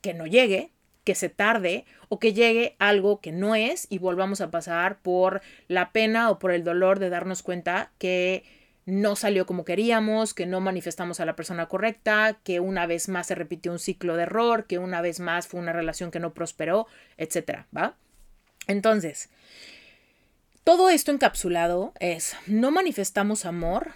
[0.00, 0.72] que no llegue,
[1.08, 5.40] que se tarde o que llegue algo que no es y volvamos a pasar por
[5.66, 8.44] la pena o por el dolor de darnos cuenta que
[8.84, 13.26] no salió como queríamos, que no manifestamos a la persona correcta, que una vez más
[13.26, 16.34] se repitió un ciclo de error, que una vez más fue una relación que no
[16.34, 17.96] prosperó, etcétera, ¿va?
[18.66, 19.30] Entonces,
[20.62, 23.92] todo esto encapsulado es, no manifestamos amor.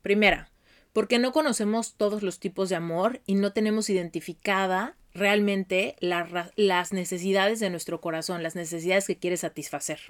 [0.00, 0.48] Primera,
[0.92, 7.60] porque no conocemos todos los tipos de amor y no tenemos identificada realmente las necesidades
[7.60, 10.00] de nuestro corazón, las necesidades que quiere satisfacer.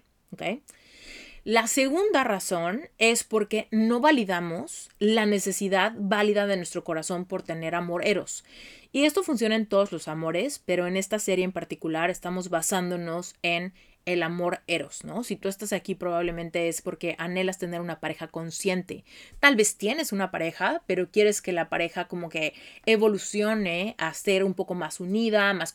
[1.43, 7.75] La segunda razón es porque no validamos la necesidad válida de nuestro corazón por tener
[7.75, 8.45] amor eros.
[8.93, 13.37] Y esto funciona en todos los amores, pero en esta serie en particular estamos basándonos
[13.43, 13.73] en
[14.07, 15.25] el amor eros, ¿no?
[15.25, 19.05] Si tú estás aquí probablemente es porque anhelas tener una pareja consciente.
[19.39, 22.55] Tal vez tienes una pareja, pero quieres que la pareja como que
[22.87, 25.73] evolucione a ser un poco más unida, más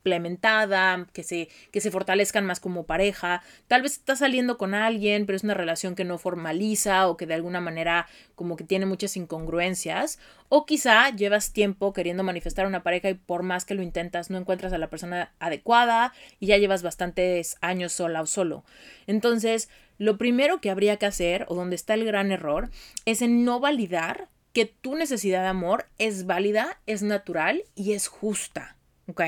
[0.00, 3.42] complementada, que se, que se fortalezcan más como pareja.
[3.68, 7.26] Tal vez estás saliendo con alguien, pero es una relación que no formaliza o que
[7.26, 10.18] de alguna manera como que tiene muchas incongruencias.
[10.48, 14.38] O quizá llevas tiempo queriendo manifestar una pareja y por más que lo intentas no
[14.38, 18.64] encuentras a la persona adecuada y ya llevas bastantes años sola o solo.
[19.06, 22.70] Entonces, lo primero que habría que hacer, o donde está el gran error,
[23.04, 28.08] es en no validar que tu necesidad de amor es válida, es natural y es
[28.08, 28.76] justa.
[29.06, 29.22] ¿Ok?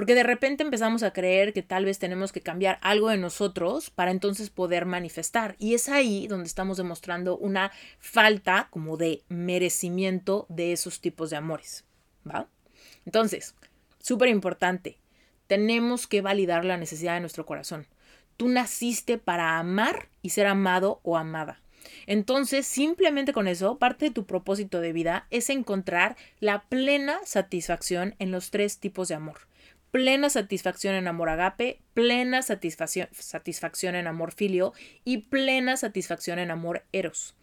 [0.00, 3.90] Porque de repente empezamos a creer que tal vez tenemos que cambiar algo de nosotros
[3.90, 5.56] para entonces poder manifestar.
[5.58, 11.36] Y es ahí donde estamos demostrando una falta como de merecimiento de esos tipos de
[11.36, 11.84] amores.
[12.26, 12.48] ¿Va?
[13.04, 13.54] Entonces,
[13.98, 14.96] súper importante,
[15.46, 17.86] tenemos que validar la necesidad de nuestro corazón.
[18.38, 21.60] Tú naciste para amar y ser amado o amada.
[22.06, 28.14] Entonces, simplemente con eso, parte de tu propósito de vida es encontrar la plena satisfacción
[28.18, 29.49] en los tres tipos de amor
[29.90, 34.72] plena satisfacción en amor agape, plena satisfacción, en amor filio
[35.04, 37.34] y plena satisfacción en amor eros.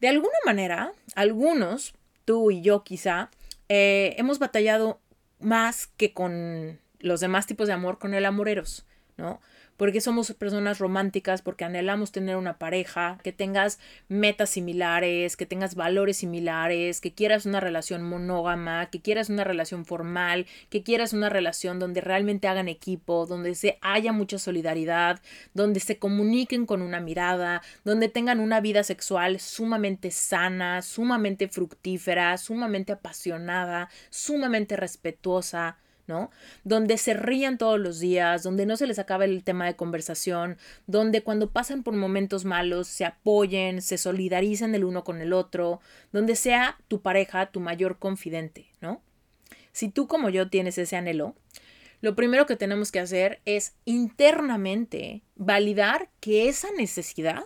[0.00, 3.30] De alguna manera, algunos, tú y yo quizá,
[3.68, 5.00] eh, hemos batallado
[5.38, 9.40] más que con los demás tipos de amor, con el amoreros, ¿no?
[9.80, 13.78] Porque somos personas románticas, porque anhelamos tener una pareja, que tengas
[14.10, 19.86] metas similares, que tengas valores similares, que quieras una relación monógama, que quieras una relación
[19.86, 25.22] formal, que quieras una relación donde realmente hagan equipo, donde se haya mucha solidaridad,
[25.54, 32.36] donde se comuniquen con una mirada, donde tengan una vida sexual sumamente sana, sumamente fructífera,
[32.36, 35.78] sumamente apasionada, sumamente respetuosa.
[36.64, 40.58] Donde se rían todos los días, donde no se les acaba el tema de conversación,
[40.86, 45.80] donde cuando pasan por momentos malos se apoyen, se solidaricen el uno con el otro,
[46.12, 49.02] donde sea tu pareja tu mayor confidente, ¿no?
[49.72, 51.34] Si tú como yo tienes ese anhelo,
[52.00, 57.44] lo primero que tenemos que hacer es internamente validar que esa necesidad,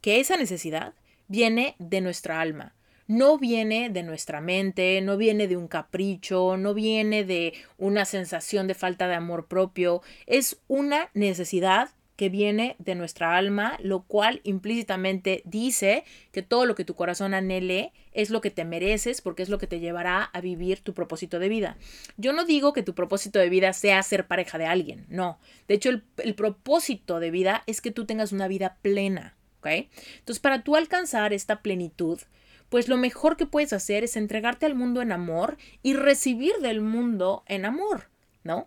[0.00, 0.94] que esa necesidad
[1.28, 2.74] viene de nuestra alma,
[3.12, 8.66] no viene de nuestra mente, no viene de un capricho, no viene de una sensación
[8.66, 14.40] de falta de amor propio, es una necesidad que viene de nuestra alma, lo cual
[14.44, 19.42] implícitamente dice que todo lo que tu corazón anhele es lo que te mereces porque
[19.42, 21.76] es lo que te llevará a vivir tu propósito de vida.
[22.16, 25.38] Yo no digo que tu propósito de vida sea ser pareja de alguien, no.
[25.68, 29.66] De hecho, el, el propósito de vida es que tú tengas una vida plena, ¿ok?
[30.18, 32.18] Entonces, para tú alcanzar esta plenitud,
[32.72, 36.80] pues lo mejor que puedes hacer es entregarte al mundo en amor y recibir del
[36.80, 38.08] mundo en amor,
[38.44, 38.66] ¿no?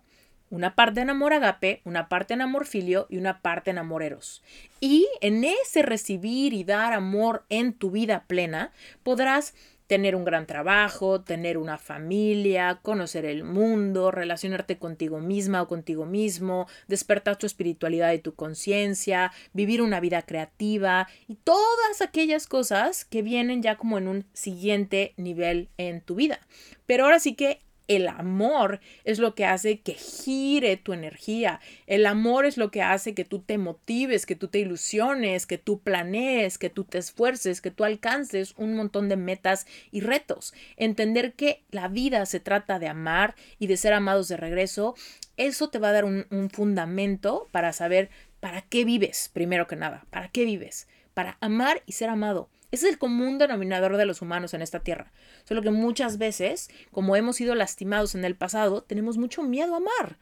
[0.51, 4.43] Una parte en amor agape, una parte en amor filio y una parte en amoreros.
[4.79, 9.55] Y en ese recibir y dar amor en tu vida plena, podrás
[9.88, 16.06] tener un gran trabajo, tener una familia, conocer el mundo, relacionarte contigo misma o contigo
[16.06, 23.06] mismo, despertar tu espiritualidad y tu conciencia, vivir una vida creativa y todas aquellas cosas
[23.06, 26.39] que vienen ya como en un siguiente nivel en tu vida.
[26.86, 31.60] Pero ahora sí que el amor es lo que hace que gire tu energía.
[31.88, 35.58] El amor es lo que hace que tú te motives, que tú te ilusiones, que
[35.58, 40.54] tú planees, que tú te esfuerces, que tú alcances un montón de metas y retos.
[40.78, 44.95] Entender que la vida se trata de amar y de ser amados de regreso,
[45.38, 49.76] eso te va a dar un, un fundamento para saber para qué vives, primero que
[49.76, 52.50] nada, para qué vives, para amar y ser amado.
[52.75, 55.13] Ese es el común denominador de los humanos en esta tierra.
[55.45, 59.77] Solo que muchas veces, como hemos sido lastimados en el pasado, tenemos mucho miedo a
[59.77, 60.17] amar.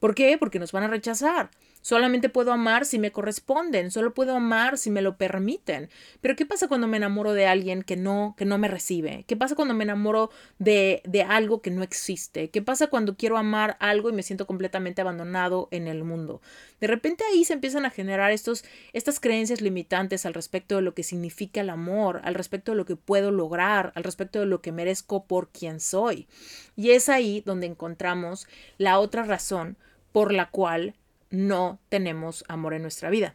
[0.00, 0.36] ¿Por qué?
[0.36, 1.50] Porque nos van a rechazar.
[1.82, 5.90] Solamente puedo amar si me corresponden, solo puedo amar si me lo permiten.
[6.20, 9.24] Pero ¿qué pasa cuando me enamoro de alguien que no, que no me recibe?
[9.26, 12.50] ¿Qué pasa cuando me enamoro de, de algo que no existe?
[12.50, 16.40] ¿Qué pasa cuando quiero amar algo y me siento completamente abandonado en el mundo?
[16.80, 20.94] De repente ahí se empiezan a generar estos, estas creencias limitantes al respecto de lo
[20.94, 24.62] que significa el amor, al respecto de lo que puedo lograr, al respecto de lo
[24.62, 26.28] que merezco por quien soy.
[26.76, 28.46] Y es ahí donde encontramos
[28.78, 29.76] la otra razón
[30.12, 30.94] por la cual
[31.32, 33.34] no tenemos amor en nuestra vida.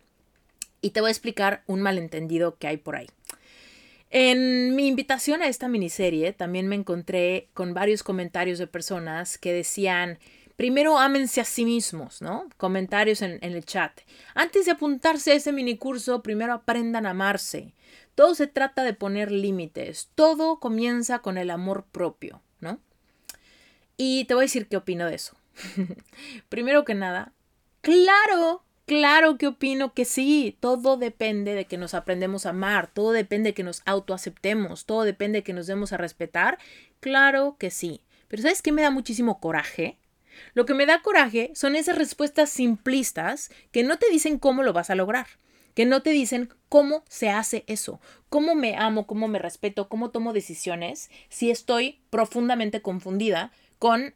[0.80, 3.08] Y te voy a explicar un malentendido que hay por ahí.
[4.10, 9.52] En mi invitación a esta miniserie también me encontré con varios comentarios de personas que
[9.52, 10.20] decían,
[10.56, 12.48] primero ámense a sí mismos, ¿no?
[12.56, 14.00] Comentarios en, el chat.
[14.34, 17.74] Antes de apuntarse a ese minicurso, primero aprendan a amarse.
[18.16, 20.10] Todo se trata de poner límites.
[20.16, 22.80] Todo comienza con el amor propio, ¿no?
[23.98, 25.36] Y te voy a decir qué opino de eso.
[26.50, 27.34] primero que nada,
[27.88, 30.58] Claro, claro que opino que sí.
[30.60, 35.04] Todo depende de que nos aprendemos a amar, todo depende de que nos autoaceptemos, todo
[35.04, 36.58] depende de que nos demos a respetar.
[37.00, 38.02] Claro que sí.
[38.28, 39.98] Pero ¿sabes qué me da muchísimo coraje?
[40.54, 44.74] Lo que me da coraje son esas respuestas simplistas que no te dicen cómo lo
[44.74, 45.28] vas a lograr,
[45.74, 50.10] que no te dicen cómo se hace eso, cómo me amo, cómo me respeto, cómo
[50.10, 54.14] tomo decisiones si estoy profundamente confundida con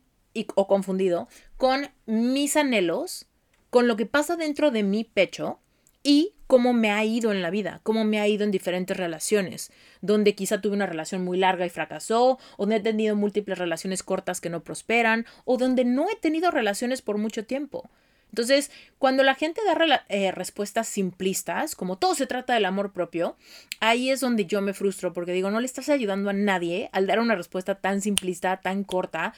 [0.56, 3.28] o confundido con mis anhelos
[3.72, 5.60] con lo que pasa dentro de mi pecho
[6.04, 9.72] y cómo me ha ido en la vida, cómo me ha ido en diferentes relaciones,
[10.02, 14.04] donde quizá tuve una relación muy larga y fracasó, o donde he tenido múltiples relaciones
[14.04, 17.90] cortas que no prosperan, o donde no he tenido relaciones por mucho tiempo.
[18.32, 23.36] Entonces, cuando la gente da eh, respuestas simplistas, como todo se trata del amor propio,
[23.82, 27.08] ahí es donde yo me frustro porque digo, no le estás ayudando a nadie al
[27.08, 29.34] dar una respuesta tan simplista, tan corta,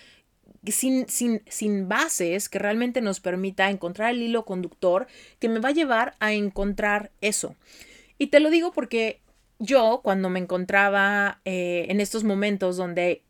[0.71, 5.07] sin, sin, bases que realmente nos permita encontrar el hilo conductor
[5.39, 7.55] que me va a llevar a encontrar eso.
[8.17, 9.21] Y te lo digo porque
[9.59, 13.23] yo cuando me encontraba eh, en estos momentos donde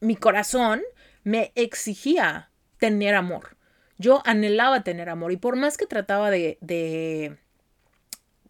[0.00, 0.82] mi corazón
[1.22, 3.56] me exigía tener amor,
[3.96, 7.38] yo anhelaba tener amor y por más que trataba de, de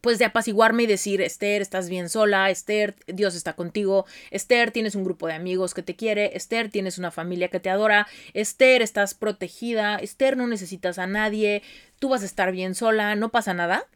[0.05, 4.97] pues de apaciguarme y decir, Esther, estás bien sola, Esther, Dios está contigo, Esther, tienes
[4.97, 8.83] un grupo de amigos que te quiere, Esther, tienes una familia que te adora, Esther,
[8.83, 11.63] estás protegida, Esther, no necesitas a nadie,
[11.99, 13.87] tú vas a estar bien sola, no pasa nada.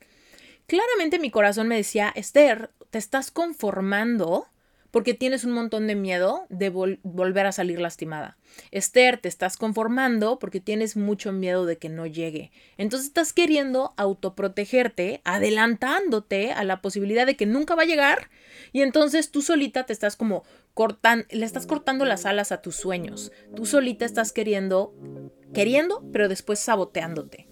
[0.67, 4.47] Claramente mi corazón me decía, Esther, te estás conformando
[4.99, 8.37] porque tienes un montón de miedo de volver a salir lastimada.
[8.73, 12.51] Esther, te estás conformando porque tienes mucho miedo de que no llegue.
[12.79, 18.29] Entonces estás queriendo autoprotegerte, adelantándote a la posibilidad de que nunca va a llegar
[18.73, 20.43] y entonces tú solita te estás como
[20.75, 23.31] cortando, le estás cortando las alas a tus sueños.
[23.55, 24.97] Tú solita estás queriendo,
[25.55, 27.47] queriendo, pero después saboteándote.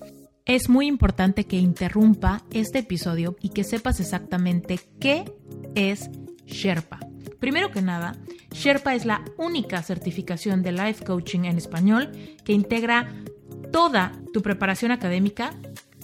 [0.46, 5.32] Es muy importante que interrumpa este episodio y que sepas exactamente qué
[5.76, 6.10] es
[6.46, 7.05] Sherpa.
[7.38, 8.16] Primero que nada,
[8.50, 12.12] Sherpa es la única certificación de life coaching en español
[12.44, 13.12] que integra
[13.72, 15.52] toda tu preparación académica,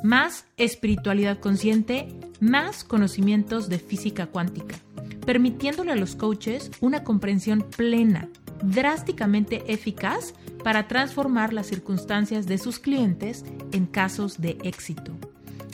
[0.02, 2.08] más espiritualidad consciente,
[2.40, 4.76] más conocimientos de física cuántica,
[5.24, 8.28] permitiéndole a los coaches una comprensión plena,
[8.62, 15.12] drásticamente eficaz para transformar las circunstancias de sus clientes en casos de éxito.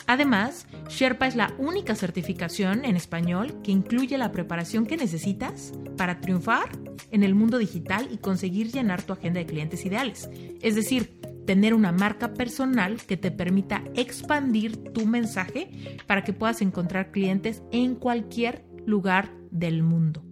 [0.07, 6.21] Además, Sherpa es la única certificación en español que incluye la preparación que necesitas para
[6.21, 6.71] triunfar
[7.11, 10.29] en el mundo digital y conseguir llenar tu agenda de clientes ideales.
[10.63, 16.61] Es decir, tener una marca personal que te permita expandir tu mensaje para que puedas
[16.61, 20.25] encontrar clientes en cualquier lugar del mundo.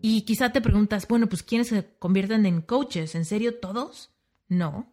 [0.00, 3.14] Y quizá te preguntas, bueno, pues ¿quiénes se convierten en coaches?
[3.14, 4.12] ¿En serio todos?
[4.48, 4.91] No,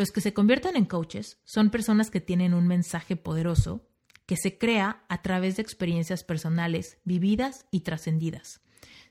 [0.00, 3.86] los que se convierten en coaches son personas que tienen un mensaje poderoso
[4.24, 8.62] que se crea a través de experiencias personales vividas y trascendidas.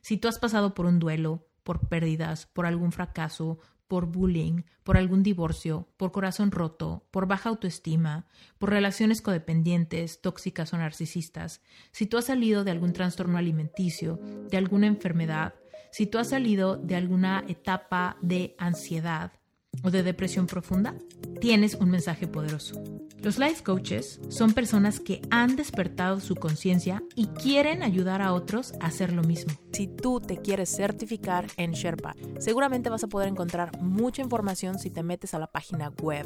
[0.01, 4.97] Si tú has pasado por un duelo, por pérdidas, por algún fracaso, por bullying, por
[4.97, 8.25] algún divorcio, por corazón roto, por baja autoestima,
[8.57, 14.57] por relaciones codependientes, tóxicas o narcisistas, si tú has salido de algún trastorno alimenticio, de
[14.57, 15.53] alguna enfermedad,
[15.91, 19.38] si tú has salido de alguna etapa de ansiedad,
[19.83, 20.95] o de depresión profunda,
[21.39, 22.81] tienes un mensaje poderoso.
[23.21, 28.73] Los life coaches son personas que han despertado su conciencia y quieren ayudar a otros
[28.79, 29.53] a hacer lo mismo.
[29.73, 34.89] Si tú te quieres certificar en Sherpa, seguramente vas a poder encontrar mucha información si
[34.89, 36.25] te metes a la página web.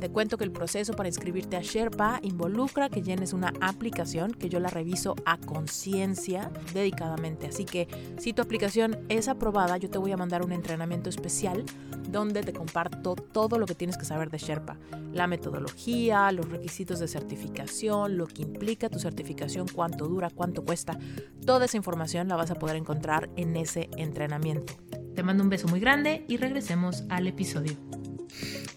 [0.00, 4.48] Te cuento que el proceso para inscribirte a Sherpa involucra que llenes una aplicación que
[4.48, 7.48] yo la reviso a conciencia dedicadamente.
[7.48, 11.64] Así que si tu aplicación es aprobada, yo te voy a mandar un entrenamiento especial
[12.08, 14.78] donde te comparto todo lo que tienes que saber de Sherpa,
[15.12, 20.96] la metodología, los requisitos de certificación, lo que implica tu certificación, cuánto dura, cuánto cuesta.
[21.44, 24.74] Toda esa información la vas a poder encontrar en ese entrenamiento.
[25.14, 27.76] Te mando un beso muy grande y regresemos al episodio.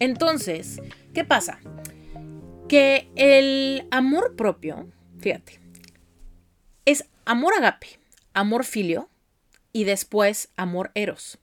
[0.02, 0.82] Entonces,
[1.14, 1.60] ¿qué pasa?
[2.68, 4.88] Que el amor propio,
[5.20, 5.60] fíjate,
[6.86, 8.00] es amor agape,
[8.34, 9.10] amor filio
[9.72, 11.38] y después amor eros.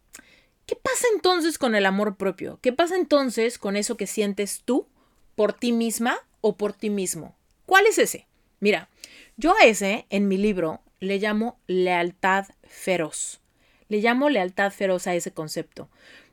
[0.67, 2.59] ¿Qué pasa entonces con el amor propio?
[2.61, 4.89] ¿Qué pasa entonces con eso que sientes tú
[5.37, 7.37] por ti misma o por ti mismo?
[7.65, 8.27] ¿Cuál es ese?
[8.59, 8.89] Mira,
[9.37, 13.41] yo a ese en mi libro le llamo lealtad feroz.
[13.89, 15.89] Le llamo lealtad feroz a ese concepto,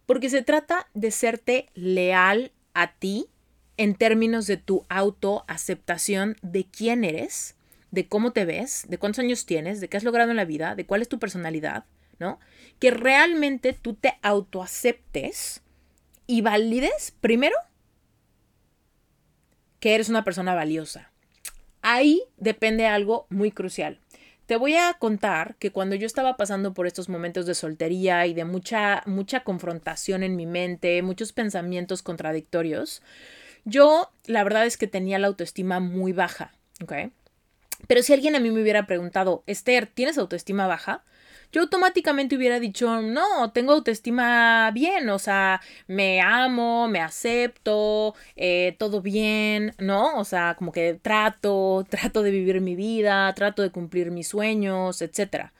[0.05, 3.27] porque se trata de serte leal a ti
[3.77, 7.55] en términos de tu autoaceptación de quién eres,
[7.91, 10.75] de cómo te ves, de cuántos años tienes, de qué has logrado en la vida,
[10.75, 11.85] de cuál es tu personalidad,
[12.19, 12.39] ¿no?
[12.79, 15.61] Que realmente tú te autoaceptes
[16.27, 17.55] y valides primero
[19.79, 21.11] que eres una persona valiosa.
[21.81, 23.99] Ahí depende algo muy crucial.
[24.45, 28.33] Te voy a contar que cuando yo estaba pasando por estos momentos de soltería y
[28.35, 33.01] de mucha, mucha confrontación en mi mente, muchos pensamientos contradictorios,
[33.63, 36.53] yo la verdad es que tenía la autoestima muy baja,
[36.83, 36.93] ¿ok?
[37.87, 41.03] Pero si alguien a mí me hubiera preguntado, Esther, ¿tienes autoestima baja?
[41.51, 48.75] Yo automáticamente hubiera dicho, no, tengo autoestima bien, o sea, me amo, me acepto, eh,
[48.77, 50.17] todo bien, ¿no?
[50.17, 55.01] O sea, como que trato, trato de vivir mi vida, trato de cumplir mis sueños,
[55.01, 55.51] etc.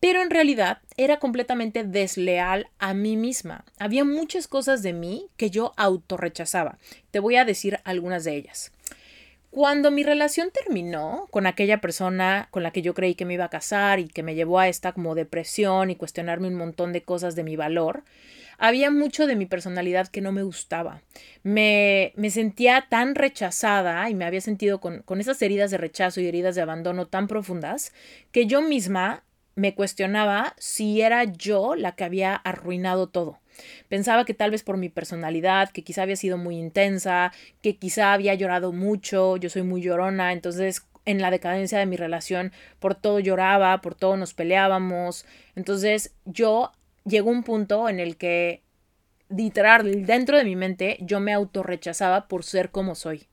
[0.00, 3.64] Pero en realidad era completamente desleal a mí misma.
[3.78, 6.78] Había muchas cosas de mí que yo autorrechazaba.
[7.10, 8.72] Te voy a decir algunas de ellas.
[9.56, 13.46] Cuando mi relación terminó con aquella persona con la que yo creí que me iba
[13.46, 17.00] a casar y que me llevó a esta como depresión y cuestionarme un montón de
[17.00, 18.04] cosas de mi valor,
[18.58, 21.00] había mucho de mi personalidad que no me gustaba.
[21.42, 26.20] Me, me sentía tan rechazada y me había sentido con, con esas heridas de rechazo
[26.20, 27.94] y heridas de abandono tan profundas
[28.32, 33.40] que yo misma me cuestionaba si era yo la que había arruinado todo.
[33.88, 37.32] Pensaba que tal vez por mi personalidad, que quizá había sido muy intensa,
[37.62, 41.96] que quizá había llorado mucho, yo soy muy llorona, entonces en la decadencia de mi
[41.96, 45.24] relación, por todo lloraba, por todo nos peleábamos.
[45.54, 46.72] Entonces yo
[47.04, 48.62] llegó un punto en el que
[49.28, 53.28] literal dentro de mi mente yo me autorrechazaba por ser como soy.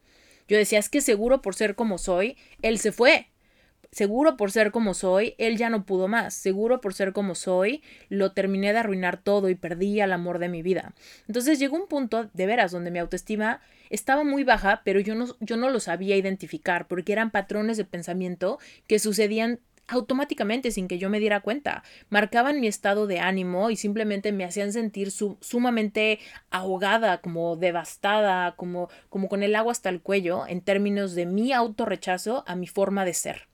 [0.47, 3.27] Yo decía, es que seguro por ser como soy, él se fue.
[3.93, 6.33] Seguro por ser como soy, él ya no pudo más.
[6.33, 10.49] Seguro por ser como soy, lo terminé de arruinar todo y perdí al amor de
[10.49, 10.95] mi vida.
[11.27, 15.27] Entonces llegó un punto, de veras, donde mi autoestima estaba muy baja, pero yo no,
[15.41, 20.97] yo no lo sabía identificar porque eran patrones de pensamiento que sucedían automáticamente sin que
[20.97, 21.83] yo me diera cuenta.
[22.09, 26.17] Marcaban mi estado de ánimo y simplemente me hacían sentir sumamente
[26.49, 31.53] ahogada, como devastada, como, como con el agua hasta el cuello en términos de mi
[31.53, 33.52] autorrechazo a mi forma de ser.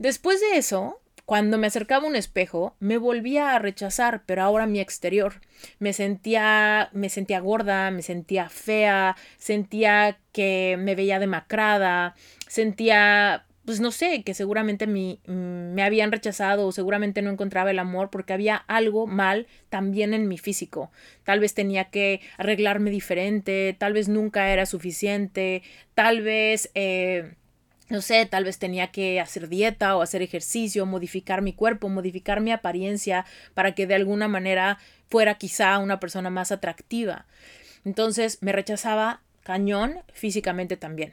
[0.00, 4.80] Después de eso, cuando me acercaba un espejo, me volvía a rechazar, pero ahora mi
[4.80, 5.42] exterior.
[5.78, 12.14] Me sentía, me sentía gorda, me sentía fea, sentía que me veía demacrada,
[12.48, 17.78] sentía, pues no sé, que seguramente mm, me habían rechazado o seguramente no encontraba el
[17.78, 20.90] amor porque había algo mal también en mi físico.
[21.24, 25.62] Tal vez tenía que arreglarme diferente, tal vez nunca era suficiente,
[25.94, 26.70] tal vez...
[26.74, 27.34] Eh,
[27.90, 32.40] no sé, tal vez tenía que hacer dieta o hacer ejercicio, modificar mi cuerpo, modificar
[32.40, 34.78] mi apariencia para que de alguna manera
[35.10, 37.26] fuera quizá una persona más atractiva.
[37.84, 41.12] Entonces me rechazaba cañón físicamente también.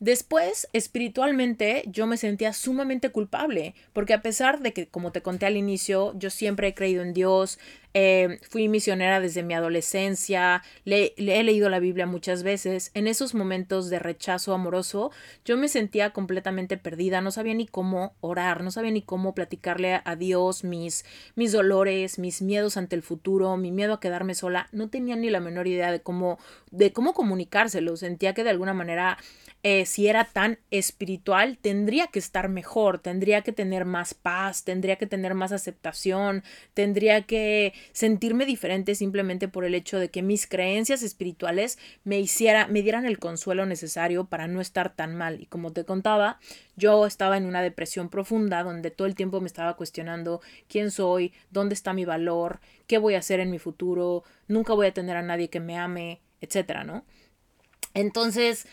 [0.00, 5.46] Después, espiritualmente, yo me sentía sumamente culpable, porque a pesar de que, como te conté
[5.46, 7.58] al inicio, yo siempre he creído en Dios,
[7.94, 13.34] eh, fui misionera desde mi adolescencia, le, he leído la Biblia muchas veces, en esos
[13.34, 15.10] momentos de rechazo amoroso,
[15.44, 20.00] yo me sentía completamente perdida, no sabía ni cómo orar, no sabía ni cómo platicarle
[20.04, 24.68] a Dios mis, mis dolores, mis miedos ante el futuro, mi miedo a quedarme sola,
[24.72, 26.38] no tenía ni la menor idea de cómo,
[26.70, 29.18] de cómo comunicárselo, sentía que de alguna manera
[29.64, 34.96] eh, si era tan espiritual, tendría que estar mejor, tendría que tener más paz, tendría
[34.96, 40.46] que tener más aceptación, tendría que sentirme diferente simplemente por el hecho de que mis
[40.46, 45.40] creencias espirituales me hiciera, me dieran el consuelo necesario para no estar tan mal.
[45.40, 46.38] Y como te contaba,
[46.76, 51.32] yo estaba en una depresión profunda donde todo el tiempo me estaba cuestionando quién soy,
[51.50, 55.16] dónde está mi valor, qué voy a hacer en mi futuro, nunca voy a tener
[55.16, 57.04] a nadie que me ame, etcétera, ¿no?
[57.94, 58.66] Entonces,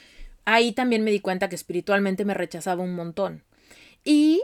[0.46, 3.44] ahí también me di cuenta que espiritualmente me rechazaba un montón.
[4.04, 4.44] Y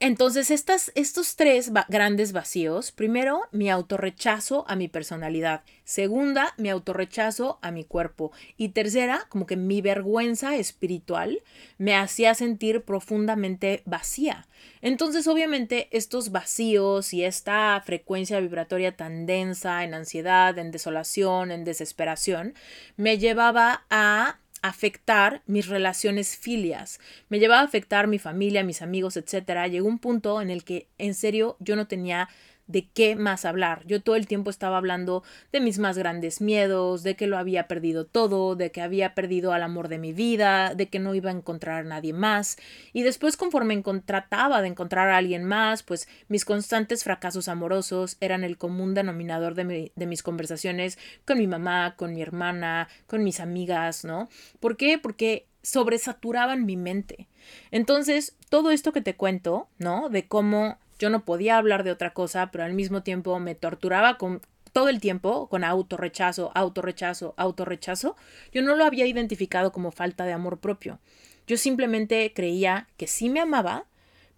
[0.00, 7.58] entonces estas, estos tres grandes vacíos, primero mi autorrechazo a mi personalidad, segunda mi autorrechazo
[7.62, 11.42] a mi cuerpo y tercera como que mi vergüenza espiritual
[11.78, 14.46] me hacía sentir profundamente vacía.
[14.82, 21.64] Entonces obviamente estos vacíos y esta frecuencia vibratoria tan densa en ansiedad, en desolación, en
[21.64, 22.54] desesperación,
[22.96, 26.98] me llevaba a afectar mis relaciones filias,
[27.28, 29.68] me llevaba a afectar mi familia, mis amigos, etcétera.
[29.68, 32.30] Llegó un punto en el que en serio yo no tenía
[32.66, 33.82] de qué más hablar.
[33.86, 37.68] Yo todo el tiempo estaba hablando de mis más grandes miedos, de que lo había
[37.68, 41.30] perdido todo, de que había perdido al amor de mi vida, de que no iba
[41.30, 42.56] a encontrar a nadie más.
[42.92, 48.44] Y después conforme trataba de encontrar a alguien más, pues mis constantes fracasos amorosos eran
[48.44, 53.40] el común denominador de, de mis conversaciones con mi mamá, con mi hermana, con mis
[53.40, 54.28] amigas, ¿no?
[54.60, 54.98] ¿Por qué?
[54.98, 57.26] Porque sobresaturaban mi mente.
[57.70, 60.08] Entonces, todo esto que te cuento, ¿no?
[60.08, 64.18] De cómo yo no podía hablar de otra cosa, pero al mismo tiempo me torturaba
[64.18, 64.40] con
[64.72, 68.16] todo el tiempo con autorrechazo, autorrechazo, autorrechazo.
[68.52, 70.98] Yo no lo había identificado como falta de amor propio.
[71.46, 73.86] Yo simplemente creía que sí me amaba,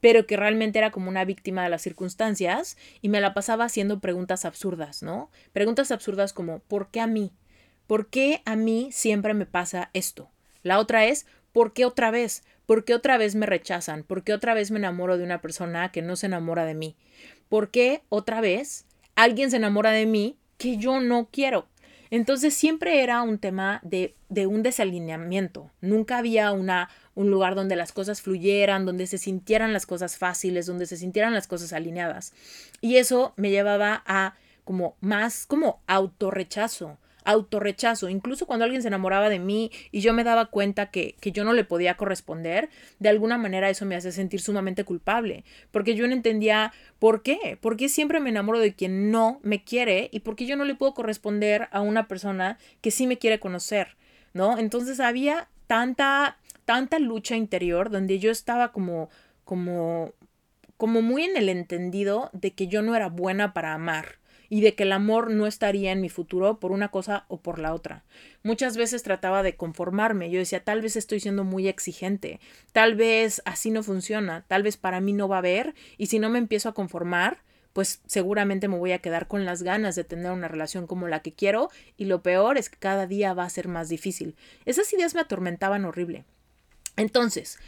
[0.01, 4.01] pero que realmente era como una víctima de las circunstancias y me la pasaba haciendo
[4.01, 5.31] preguntas absurdas, ¿no?
[5.53, 7.33] Preguntas absurdas como ¿por qué a mí?
[7.87, 10.31] ¿Por qué a mí siempre me pasa esto?
[10.63, 12.43] La otra es ¿por qué otra vez?
[12.67, 14.03] ¿Por qué otra vez me rechazan?
[14.03, 16.97] ¿Por qué otra vez me enamoro de una persona que no se enamora de mí?
[17.49, 21.69] ¿Por qué otra vez alguien se enamora de mí que yo no quiero?
[22.11, 24.15] Entonces siempre era un tema de,
[24.47, 25.71] un desalineamiento.
[25.81, 30.87] Nunca había un lugar donde las cosas fluyeran, donde se sintieran las cosas fáciles, donde
[30.87, 32.33] se sintieran las cosas alineadas.
[32.81, 38.09] Y eso me llevaba a como más como autorrechazo, autorrechazo.
[38.09, 41.45] Incluso cuando alguien se enamoraba de mí y yo me daba cuenta que, que yo
[41.45, 46.07] no le podía corresponder, de alguna manera eso me hacía sentir sumamente culpable, porque yo
[46.07, 50.21] no entendía por qué, por qué siempre me enamoro de quien no me quiere y
[50.21, 53.97] por qué yo no le puedo corresponder a una persona que sí me quiere conocer,
[54.33, 54.59] ¿no?
[54.59, 59.11] Entonces había tanta, tanta lucha interior donde yo estaba como,
[59.45, 60.15] como,
[60.77, 64.19] como muy en el entendido de que yo no era buena para amar
[64.49, 67.59] y de que el amor no estaría en mi futuro por una cosa o por
[67.59, 68.05] la otra.
[68.43, 72.41] Muchas veces trataba de conformarme, yo decía, tal vez estoy siendo muy exigente,
[72.73, 76.19] tal vez así no funciona, tal vez para mí no va a haber, y si
[76.19, 77.43] no me empiezo a conformar,
[77.73, 81.21] pues seguramente me voy a quedar con las ganas de tener una relación como la
[81.21, 81.69] que quiero,
[81.99, 84.35] y lo peor es que cada día va a ser más difícil.
[84.65, 86.25] Esas ideas me atormentaban horrible.
[86.97, 87.59] Entonces,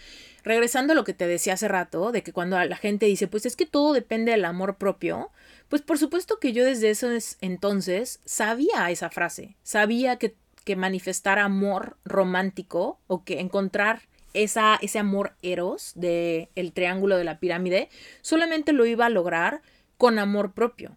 [0.44, 3.44] regresando a lo que te decía hace rato, de que cuando la gente dice, pues
[3.44, 5.30] es que todo depende del amor propio,
[5.68, 11.38] pues por supuesto que yo desde ese entonces sabía esa frase, sabía que, que manifestar
[11.38, 14.02] amor romántico o que encontrar
[14.34, 17.88] esa, ese amor eros del el triángulo de la pirámide
[18.20, 19.62] solamente lo iba a lograr
[19.96, 20.96] con amor propio.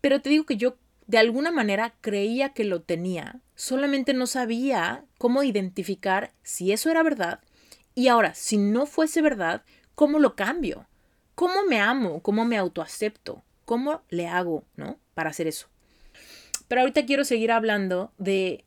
[0.00, 5.04] Pero te digo que yo de alguna manera creía que lo tenía, solamente no sabía
[5.18, 7.40] cómo identificar si eso era verdad
[7.98, 9.62] y ahora, si no fuese verdad,
[9.94, 10.86] ¿cómo lo cambio?
[11.34, 12.20] ¿Cómo me amo?
[12.20, 13.42] ¿Cómo me autoacepto?
[13.66, 14.98] ¿Cómo le hago, no?
[15.12, 15.68] Para hacer eso.
[16.68, 18.64] Pero ahorita quiero seguir hablando de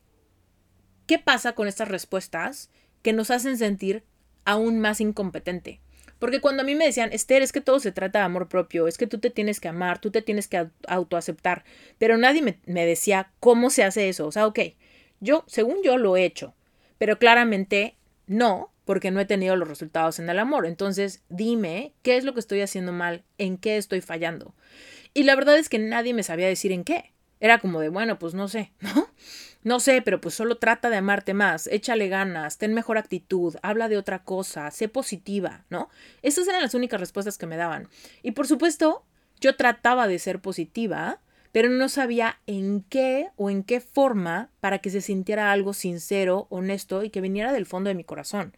[1.06, 2.70] qué pasa con estas respuestas
[3.02, 4.04] que nos hacen sentir
[4.44, 5.80] aún más incompetente.
[6.20, 8.86] Porque cuando a mí me decían, Esther, es que todo se trata de amor propio,
[8.86, 11.64] es que tú te tienes que amar, tú te tienes que autoaceptar,
[11.98, 14.26] pero nadie me, me, decía cómo se hace eso.
[14.26, 14.60] O sea, ok,
[15.20, 16.54] yo, según yo, lo he hecho,
[16.98, 17.96] pero claramente
[18.26, 20.66] no, porque no he tenido los resultados en el amor.
[20.66, 24.52] Entonces, dime qué es lo que estoy haciendo mal, en qué estoy fallando.
[25.14, 27.12] Y la verdad es que nadie me sabía decir en qué.
[27.38, 29.06] Era como de, bueno, pues no sé, ¿no?
[29.62, 33.88] No sé, pero pues solo trata de amarte más, échale ganas, ten mejor actitud, habla
[33.88, 35.88] de otra cosa, sé positiva, ¿no?
[36.22, 37.88] Esas eran las únicas respuestas que me daban.
[38.24, 39.04] Y por supuesto,
[39.40, 41.20] yo trataba de ser positiva,
[41.52, 46.48] pero no sabía en qué o en qué forma para que se sintiera algo sincero,
[46.50, 48.52] honesto y que viniera del fondo de mi corazón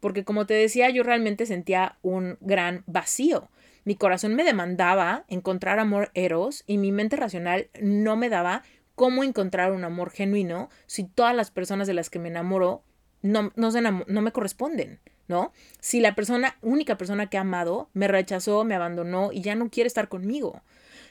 [0.00, 3.50] porque como te decía, yo realmente sentía un gran vacío.
[3.84, 8.62] Mi corazón me demandaba encontrar amor eros y mi mente racional no me daba
[8.94, 12.82] cómo encontrar un amor genuino si todas las personas de las que me enamoro
[13.22, 13.70] no, no,
[14.06, 15.52] no me corresponden, ¿no?
[15.80, 19.70] Si la persona, única persona que he amado, me rechazó, me abandonó y ya no
[19.70, 20.62] quiere estar conmigo.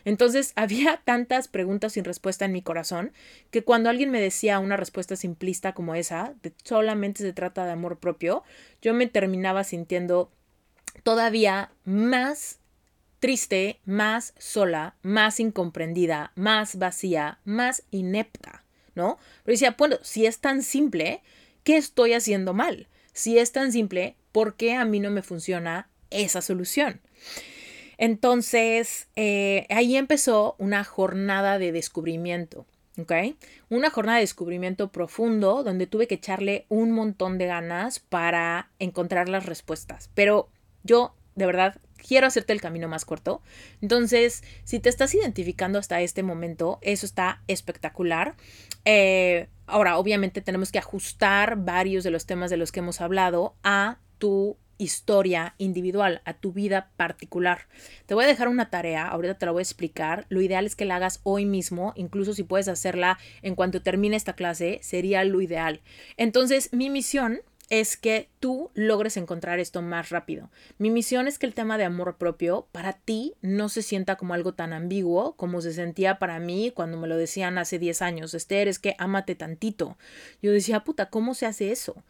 [0.08, 3.12] Entonces había tantas preguntas sin respuesta en mi corazón
[3.52, 7.74] que cuando alguien me decía una respuesta simplista como esa, de solamente se trata de
[7.74, 8.44] amor propio,
[8.82, 10.32] yo me terminaba sintiendo
[11.04, 12.60] todavía más
[13.20, 18.64] triste, más sola, más incomprendida, más vacía, más inepta,
[18.96, 19.18] ¿no?
[19.44, 21.22] Pero decía, bueno, si es tan simple,
[21.66, 22.88] ¿qué estoy haciendo mal?
[23.12, 27.02] Si es tan simple, ¿por qué a mí no me funciona esa solución?
[27.98, 32.66] Entonces, eh, ahí empezó una jornada de descubrimiento.
[33.00, 33.12] ¿ok?
[33.70, 39.30] Una jornada de descubrimiento profundo donde tuve que echarle un montón de ganas para encontrar
[39.30, 40.10] las respuestas.
[40.16, 40.50] Pero
[40.84, 43.42] yo, de verdad, quiero hacerte el camino más corto.
[43.82, 48.36] Entonces, si te estás identificando hasta este momento, eso está espectacular.
[48.86, 53.56] Eh, ahora, obviamente tenemos que ajustar varios de los temas de los que hemos hablado
[53.64, 57.68] a tu historia individual, a tu vida particular.
[58.06, 60.26] Te voy a dejar una tarea, ahorita te la voy a explicar.
[60.30, 64.16] Lo ideal es que la hagas hoy mismo, incluso si puedes hacerla en cuanto termine
[64.16, 65.82] esta clase, sería lo ideal.
[66.18, 70.50] Entonces, mi misión es que tú logres encontrar esto más rápido.
[70.78, 74.34] Mi misión es que el tema de amor propio para ti no se sienta como
[74.34, 78.34] algo tan ambiguo como se sentía para mí cuando me lo decían hace 10 años.
[78.34, 79.98] Esther, es que ámate tantito.
[80.42, 82.04] Yo decía, puta, ¿cómo se hace eso?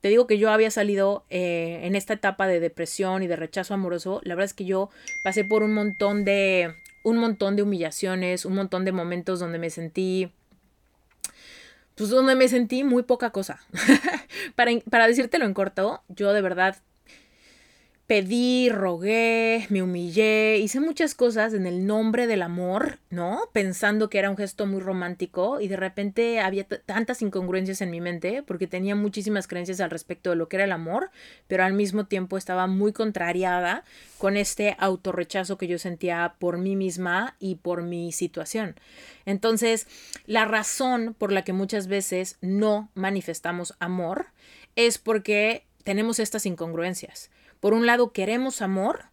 [0.00, 3.74] Te digo que yo había salido eh, en esta etapa de depresión y de rechazo
[3.74, 4.20] amoroso.
[4.24, 4.90] La verdad es que yo
[5.22, 9.70] pasé por un montón de, un montón de humillaciones, un montón de momentos donde me
[9.70, 10.32] sentí
[12.00, 13.60] pues donde me sentí muy poca cosa.
[14.54, 16.76] para, para decírtelo en corto, yo de verdad
[18.10, 23.42] pedí, rogué, me humillé, hice muchas cosas en el nombre del amor, ¿no?
[23.52, 28.00] Pensando que era un gesto muy romántico y de repente había tantas incongruencias en mi
[28.00, 31.12] mente porque tenía muchísimas creencias al respecto de lo que era el amor,
[31.46, 33.84] pero al mismo tiempo estaba muy contrariada
[34.18, 38.74] con este autorrechazo que yo sentía por mí misma y por mi situación.
[39.24, 39.86] Entonces,
[40.26, 44.26] la razón por la que muchas veces no manifestamos amor
[44.74, 47.30] es porque tenemos estas incongruencias
[47.60, 49.06] por un lado queremos amor,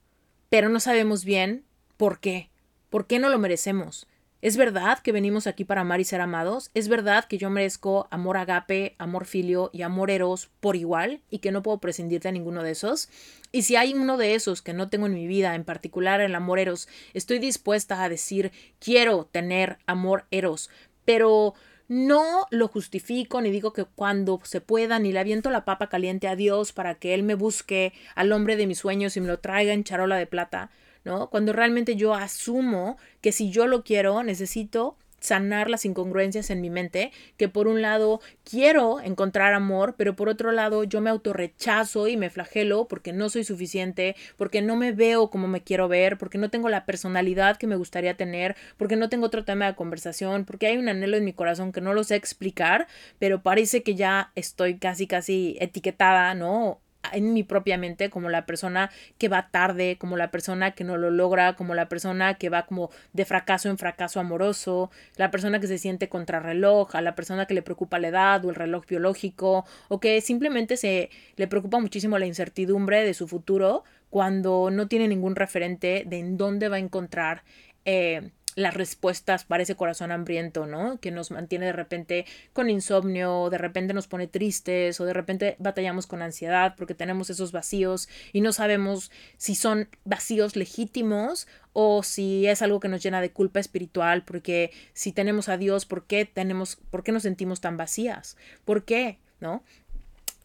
[0.49, 1.65] pero no sabemos bien
[1.97, 2.49] por qué.
[2.89, 4.07] ¿Por qué no lo merecemos?
[4.39, 6.69] ¿Es verdad que venimos aquí para amar y ser amados?
[6.75, 11.39] ¿Es verdad que yo merezco amor agape, amor filio y amor eros por igual y
[11.39, 13.09] que no puedo prescindir de ninguno de esos?
[13.51, 16.35] Y si hay uno de esos que no tengo en mi vida, en particular el
[16.35, 20.69] amor eros, estoy dispuesta a decir quiero tener amor eros,
[21.03, 21.55] pero
[21.87, 26.27] no lo justifico ni digo que cuando se pueda ni le aviento la papa caliente
[26.27, 29.39] a Dios para que Él me busque al hombre de mis sueños y me lo
[29.39, 30.69] traiga en charola de plata.
[31.05, 31.29] ¿no?
[31.29, 36.69] Cuando realmente yo asumo que si yo lo quiero, necesito sanar las incongruencias en mi
[36.69, 42.07] mente, que por un lado quiero encontrar amor, pero por otro lado yo me autorrechazo
[42.07, 46.17] y me flagelo porque no soy suficiente, porque no me veo como me quiero ver,
[46.17, 49.75] porque no tengo la personalidad que me gustaría tener, porque no tengo otro tema de
[49.75, 52.87] conversación, porque hay un anhelo en mi corazón que no lo sé explicar,
[53.19, 56.79] pero parece que ya estoy casi casi etiquetada, ¿no?
[57.13, 60.97] En mi propia mente como la persona que va tarde, como la persona que no
[60.97, 65.59] lo logra, como la persona que va como de fracaso en fracaso amoroso, la persona
[65.59, 68.85] que se siente contrarreloj, a la persona que le preocupa la edad o el reloj
[68.87, 74.87] biológico, o que simplemente se le preocupa muchísimo la incertidumbre de su futuro cuando no
[74.87, 77.43] tiene ningún referente de en dónde va a encontrar
[77.85, 80.99] eh, las respuestas para ese corazón hambriento, ¿no?
[80.99, 85.55] Que nos mantiene de repente con insomnio, de repente nos pone tristes o de repente
[85.59, 92.01] batallamos con ansiedad porque tenemos esos vacíos y no sabemos si son vacíos legítimos o
[92.01, 96.07] si es algo que nos llena de culpa espiritual, porque si tenemos a Dios, ¿por
[96.07, 98.37] qué tenemos, por qué nos sentimos tan vacías?
[98.65, 99.19] ¿Por qué?
[99.39, 99.61] ¿No?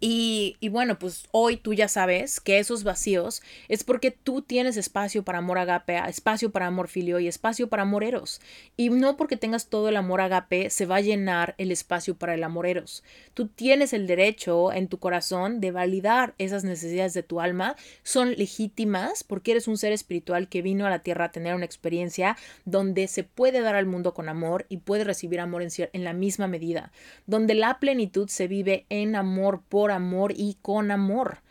[0.04, 5.22] Y, bueno, pues hoy tú ya sabes que esos vacíos es porque tú tienes espacio
[5.22, 8.40] para amor agape, espacio para amor filio y espacio para amor eros.
[8.76, 12.34] Y no porque tengas todo el amor agape se va a llenar el espacio para
[12.34, 13.04] el amor eros.
[13.32, 17.76] Tú tienes el derecho en tu corazón de validar esas necesidades de tu alma.
[18.02, 21.64] Son legítimas porque eres un ser espiritual que vino a la tierra a tener una
[21.64, 26.02] experiencia donde se puede dar al mundo con amor y puede recibir amor en, en
[26.02, 26.90] la misma medida.
[27.26, 31.42] Donde la plenitud se vive en amor por amor y con amor.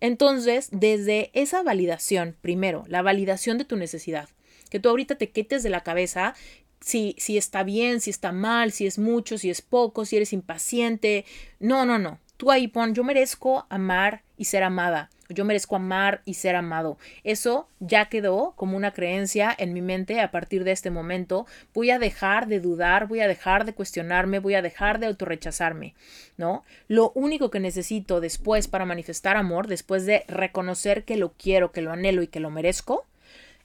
[0.00, 4.28] Entonces, desde esa validación, primero, la validación de tu necesidad,
[4.70, 6.34] que tú ahorita te quites de la cabeza
[6.80, 10.32] si, si está bien, si está mal, si es mucho, si es poco, si eres
[10.32, 11.24] impaciente.
[11.58, 12.18] No, no, no.
[12.40, 15.10] Tú ahí pon, yo merezco amar y ser amada.
[15.28, 16.96] Yo merezco amar y ser amado.
[17.22, 21.46] Eso ya quedó como una creencia en mi mente a partir de este momento.
[21.74, 25.94] Voy a dejar de dudar, voy a dejar de cuestionarme, voy a dejar de autorrechazarme,
[26.38, 26.64] ¿no?
[26.88, 31.82] Lo único que necesito después para manifestar amor, después de reconocer que lo quiero, que
[31.82, 33.04] lo anhelo y que lo merezco,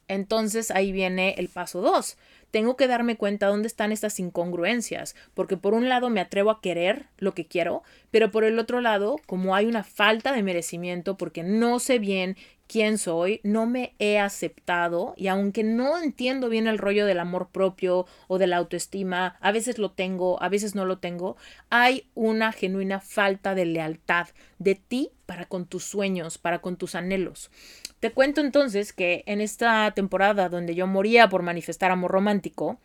[0.09, 2.17] entonces ahí viene el paso 2
[2.55, 6.61] tengo que darme cuenta dónde están estas incongruencias, porque por un lado me atrevo a
[6.61, 11.17] querer lo que quiero, pero por el otro lado, como hay una falta de merecimiento,
[11.17, 12.37] porque no sé bien
[12.67, 17.49] quién soy, no me he aceptado y aunque no entiendo bien el rollo del amor
[17.49, 21.37] propio o de la autoestima, a veces lo tengo, a veces no lo tengo,
[21.69, 24.27] hay una genuina falta de lealtad
[24.59, 27.51] de ti para con tus sueños, para con tus anhelos.
[27.99, 32.79] Te cuento entonces que en esta temporada donde yo moría por manifestar amor romántico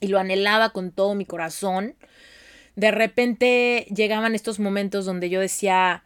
[0.00, 1.94] y lo anhelaba con todo mi corazón,
[2.76, 6.04] de repente llegaban estos momentos donde yo decía,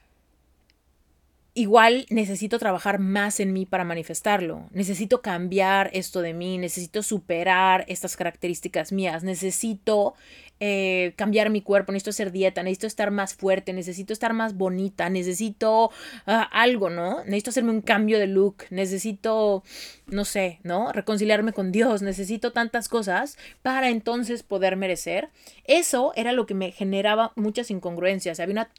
[1.54, 4.68] igual necesito trabajar más en mí para manifestarlo.
[4.72, 10.14] Necesito cambiar esto de mí, necesito superar estas características mías, necesito
[10.60, 15.10] eh, cambiar mi cuerpo, necesito hacer dieta, necesito estar más fuerte, necesito estar más bonita,
[15.10, 15.90] necesito
[16.24, 17.24] ah, algo, ¿no?
[17.24, 19.64] Necesito hacerme un cambio de look, necesito,
[20.06, 20.92] no sé, ¿no?
[20.92, 25.30] Reconciliarme con Dios, necesito tantas cosas para entonces poder merecer.
[25.64, 28.70] Eso era lo que me generaba muchas incongruencias, había una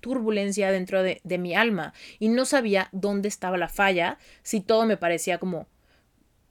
[0.00, 4.84] turbulencia dentro de, de mi alma y no sabía dónde estaba la falla, si todo
[4.84, 5.68] me parecía como,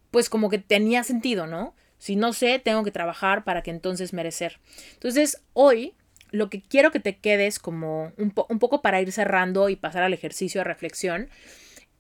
[0.10, 1.74] pues como que tenía sentido, ¿no?
[2.04, 4.60] Si no sé, tengo que trabajar para que entonces merecer.
[4.96, 5.94] Entonces, hoy
[6.32, 10.14] lo que quiero que te quedes como un, poco para ir cerrando y pasar al
[10.14, 11.30] ejercicio de reflexión,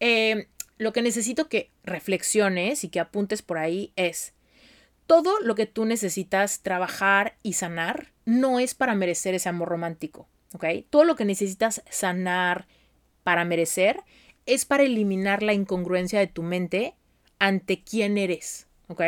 [0.01, 4.33] eh, lo que necesito que reflexiones y que apuntes por ahí es,
[5.07, 10.27] todo lo que tú necesitas trabajar y sanar no es para merecer ese amor romántico,
[10.53, 10.65] ¿ok?
[10.89, 12.67] Todo lo que necesitas sanar
[13.23, 14.01] para merecer
[14.45, 16.93] es para eliminar la incongruencia de tu mente
[17.39, 19.01] ante quién eres, ¿ok?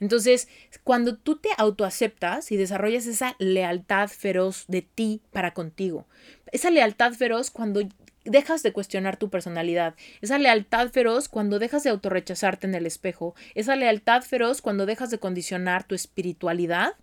[0.00, 0.48] Entonces,
[0.84, 6.06] cuando tú te autoaceptas y desarrollas esa lealtad feroz de ti para contigo,
[6.52, 7.82] esa lealtad feroz cuando
[8.24, 13.34] dejas de cuestionar tu personalidad, esa lealtad feroz cuando dejas de autorrechazarte en el espejo,
[13.54, 16.94] esa lealtad feroz cuando dejas de condicionar tu espiritualidad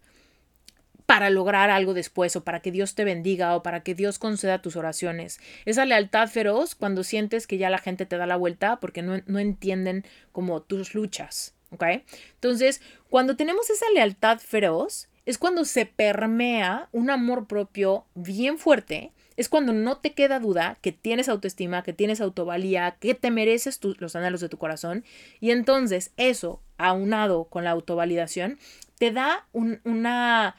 [1.06, 4.62] para lograr algo después o para que Dios te bendiga o para que Dios conceda
[4.62, 5.40] tus oraciones.
[5.66, 9.22] Esa lealtad feroz cuando sientes que ya la gente te da la vuelta porque no,
[9.26, 11.54] no entienden como tus luchas.
[11.74, 11.84] ¿Ok?
[12.36, 19.12] Entonces, cuando tenemos esa lealtad feroz, es cuando se permea un amor propio bien fuerte,
[19.36, 23.80] es cuando no te queda duda que tienes autoestima, que tienes autovalía, que te mereces
[24.00, 25.04] los anhelos de tu corazón,
[25.40, 28.60] y entonces eso, aunado con la autovalidación,
[29.00, 30.56] te da una...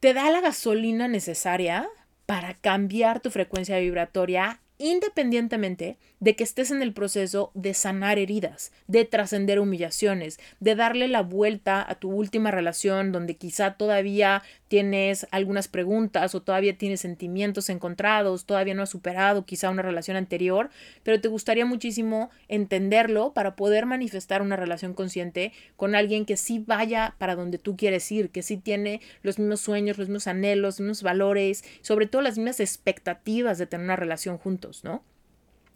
[0.00, 1.88] te da la gasolina necesaria
[2.26, 8.72] para cambiar tu frecuencia vibratoria independientemente de que estés en el proceso de sanar heridas,
[8.86, 15.26] de trascender humillaciones, de darle la vuelta a tu última relación donde quizá todavía tienes
[15.32, 20.70] algunas preguntas o todavía tienes sentimientos encontrados, todavía no has superado quizá una relación anterior,
[21.02, 26.62] pero te gustaría muchísimo entenderlo para poder manifestar una relación consciente con alguien que sí
[26.64, 30.78] vaya para donde tú quieres ir, que sí tiene los mismos sueños, los mismos anhelos,
[30.78, 35.02] los mismos valores, sobre todo las mismas expectativas de tener una relación juntos, ¿no?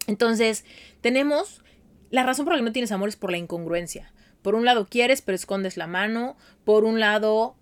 [0.06, 0.64] Entonces,
[1.00, 1.64] tenemos
[2.10, 4.12] la razón por la que no tienes amor es por la incongruencia.
[4.40, 6.36] Por un lado quieres, pero escondes la mano.
[6.64, 7.56] Por un lado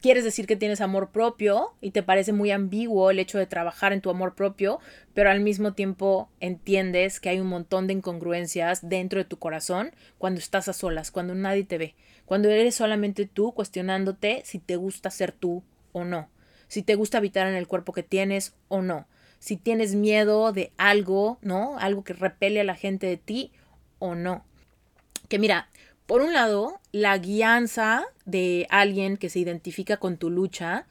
[0.00, 3.92] quieres decir que tienes amor propio y te parece muy ambiguo el hecho de trabajar
[3.92, 4.80] en tu amor propio,
[5.14, 9.92] pero al mismo tiempo entiendes que hay un montón de incongruencias dentro de tu corazón
[10.18, 11.94] cuando estás a solas, cuando nadie te ve,
[12.24, 16.28] cuando eres solamente tú cuestionándote si te gusta ser tú o no,
[16.68, 19.06] si te gusta habitar en el cuerpo que tienes o no
[19.38, 21.78] si tienes miedo de algo, ¿no?
[21.78, 23.52] Algo que repele a la gente de ti
[23.98, 24.44] o no.
[25.28, 25.68] Que mira,
[26.08, 30.86] por un lado, la guianza de alguien que se identifica con tu lucha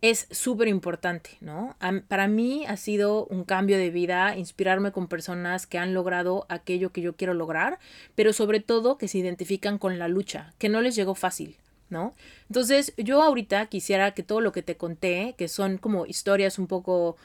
[0.00, 1.76] es súper importante, ¿no?
[2.08, 6.92] Para mí ha sido un cambio de vida inspirarme con personas que han logrado aquello
[6.92, 7.78] que yo quiero lograr,
[8.14, 11.58] pero sobre todo que se identifican con la lucha, que no les llegó fácil,
[11.90, 12.14] ¿no?
[12.48, 16.68] Entonces, yo ahorita quisiera que todo lo que te conté, que son como historias un
[16.68, 17.18] poco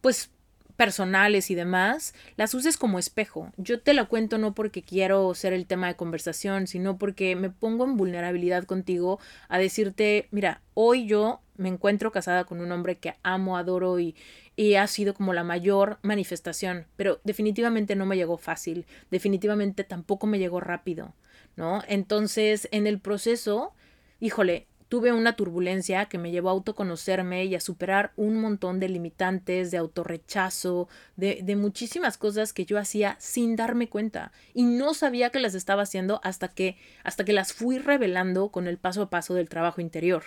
[0.00, 0.30] pues
[0.76, 3.52] personales y demás, las uses como espejo.
[3.56, 7.50] Yo te la cuento no porque quiero ser el tema de conversación, sino porque me
[7.50, 12.98] pongo en vulnerabilidad contigo a decirte, mira, hoy yo me encuentro casada con un hombre
[12.98, 14.16] que amo, adoro y,
[14.56, 20.26] y ha sido como la mayor manifestación, pero definitivamente no me llegó fácil, definitivamente tampoco
[20.26, 21.14] me llegó rápido,
[21.56, 21.82] ¿no?
[21.86, 23.72] Entonces, en el proceso,
[24.20, 28.88] híjole, Tuve una turbulencia que me llevó a autoconocerme y a superar un montón de
[28.88, 34.30] limitantes, de autorrechazo, de, de muchísimas cosas que yo hacía sin darme cuenta.
[34.52, 38.68] Y no sabía que las estaba haciendo hasta que, hasta que las fui revelando con
[38.68, 40.26] el paso a paso del trabajo interior.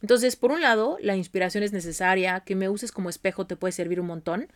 [0.00, 3.72] Entonces, por un lado, la inspiración es necesaria, que me uses como espejo te puede
[3.72, 4.46] servir un montón.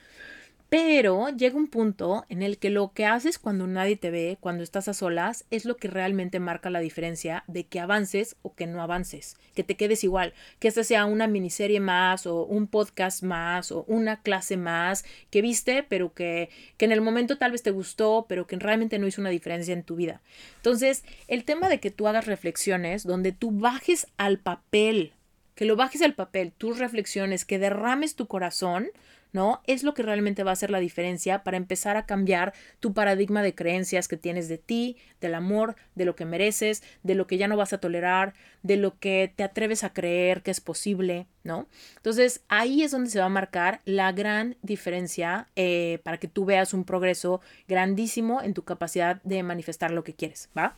[0.68, 4.62] Pero llega un punto en el que lo que haces cuando nadie te ve, cuando
[4.62, 8.66] estás a solas, es lo que realmente marca la diferencia de que avances o que
[8.66, 13.22] no avances, que te quedes igual, que esta sea una miniserie más o un podcast
[13.22, 17.62] más o una clase más que viste, pero que, que en el momento tal vez
[17.62, 20.20] te gustó, pero que realmente no hizo una diferencia en tu vida.
[20.56, 25.14] Entonces, el tema de que tú hagas reflexiones donde tú bajes al papel,
[25.54, 28.90] que lo bajes al papel, tus reflexiones, que derrames tu corazón,
[29.33, 29.62] ¿no?
[29.66, 33.43] Es lo que realmente va a hacer la diferencia para empezar a cambiar tu paradigma
[33.43, 37.39] de creencias que tienes de ti, del amor, de lo que mereces, de lo que
[37.39, 41.26] ya no vas a tolerar, de lo que te atreves a creer que es posible,
[41.45, 41.66] ¿no?
[41.97, 46.45] Entonces ahí es donde se va a marcar la gran diferencia eh, para que tú
[46.45, 50.76] veas un progreso grandísimo en tu capacidad de manifestar lo que quieres, ¿va?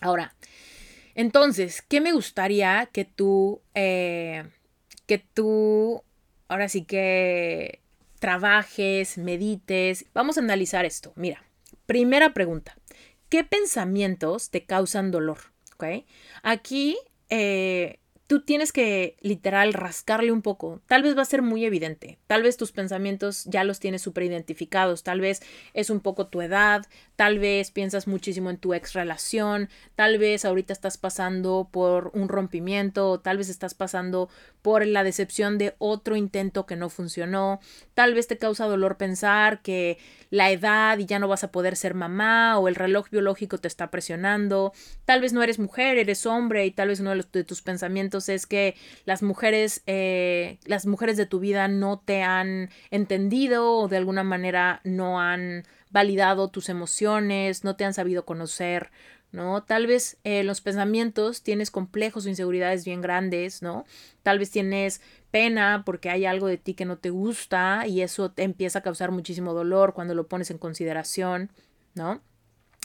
[0.00, 0.34] Ahora,
[1.14, 4.44] entonces, ¿qué me gustaría que tú, eh,
[5.06, 6.02] que tú
[6.48, 7.80] ahora sí que
[8.18, 10.06] trabajes, medites.
[10.14, 11.12] Vamos a analizar esto.
[11.16, 11.44] Mira,
[11.86, 12.76] primera pregunta.
[13.28, 15.38] ¿Qué pensamientos te causan dolor?
[16.42, 16.96] Aquí
[17.28, 20.80] eh, tú tienes que literal rascarle un poco.
[20.86, 22.18] Tal vez va a ser muy evidente.
[22.26, 25.02] Tal vez tus pensamientos ya los tienes súper identificados.
[25.02, 25.42] Tal vez
[25.74, 26.86] es un poco tu edad.
[27.16, 29.70] Tal vez piensas muchísimo en tu ex relación.
[29.94, 33.20] Tal vez ahorita estás pasando por un rompimiento.
[33.20, 34.28] Tal vez estás pasando
[34.60, 37.60] por la decepción de otro intento que no funcionó.
[37.94, 39.98] Tal vez te causa dolor pensar que
[40.30, 43.68] la edad y ya no vas a poder ser mamá o el reloj biológico te
[43.68, 44.72] está presionando.
[45.04, 48.46] Tal vez no eres mujer, eres hombre y tal vez uno de, tus pensamientos es
[48.46, 53.96] que las mujeres, eh, las mujeres de tu vida no te han entendido o de
[53.96, 55.64] alguna manera no han
[55.96, 58.90] validado tus emociones, no te han sabido conocer,
[59.32, 59.62] ¿no?
[59.62, 63.86] Tal vez eh, los pensamientos tienes complejos o inseguridades bien grandes, ¿no?
[64.22, 68.30] Tal vez tienes pena porque hay algo de ti que no te gusta y eso
[68.30, 71.50] te empieza a causar muchísimo dolor cuando lo pones en consideración,
[71.94, 72.20] ¿no?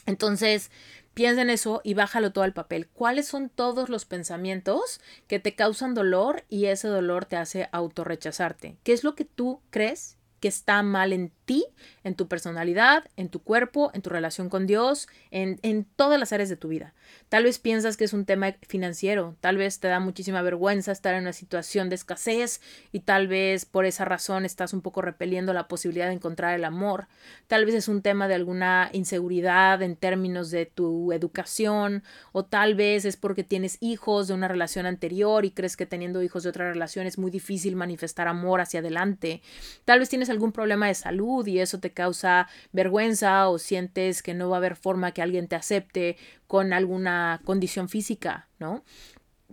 [0.06, 0.72] Entonces,
[1.14, 2.88] piensa en eso y bájalo todo al papel.
[2.88, 8.78] ¿Cuáles son todos los pensamientos que te causan dolor y ese dolor te hace autorrechazarte?
[8.84, 11.66] ¿Qué es lo que tú crees que está mal en ti,
[12.04, 16.34] en tu personalidad, en tu cuerpo, en tu relación con Dios, en, en, todas las
[16.34, 16.94] áreas de tu vida.
[17.30, 21.14] Tal vez piensas que es un tema financiero, tal vez te da muchísima vergüenza estar
[21.14, 22.62] en una situación de escasez
[22.92, 26.66] y tal vez por esa razón estás un poco repeliendo la posibilidad de encontrar el
[26.66, 27.08] amor.
[27.48, 32.74] Tal vez es un tema de alguna inseguridad en términos de tu educación o tal
[32.76, 36.50] vez es porque tienes hijos de una relación anterior y crees que teniendo hijos de
[36.50, 39.44] otra relación es muy difícil manifestar amor hacia adelante.
[39.86, 44.34] Tal vez tienes algún problema de salud y eso te causa vergüenza o sientes que
[44.34, 46.18] no va a haber forma que alguien te acepte
[46.48, 48.84] con alguna condición física, ¿no?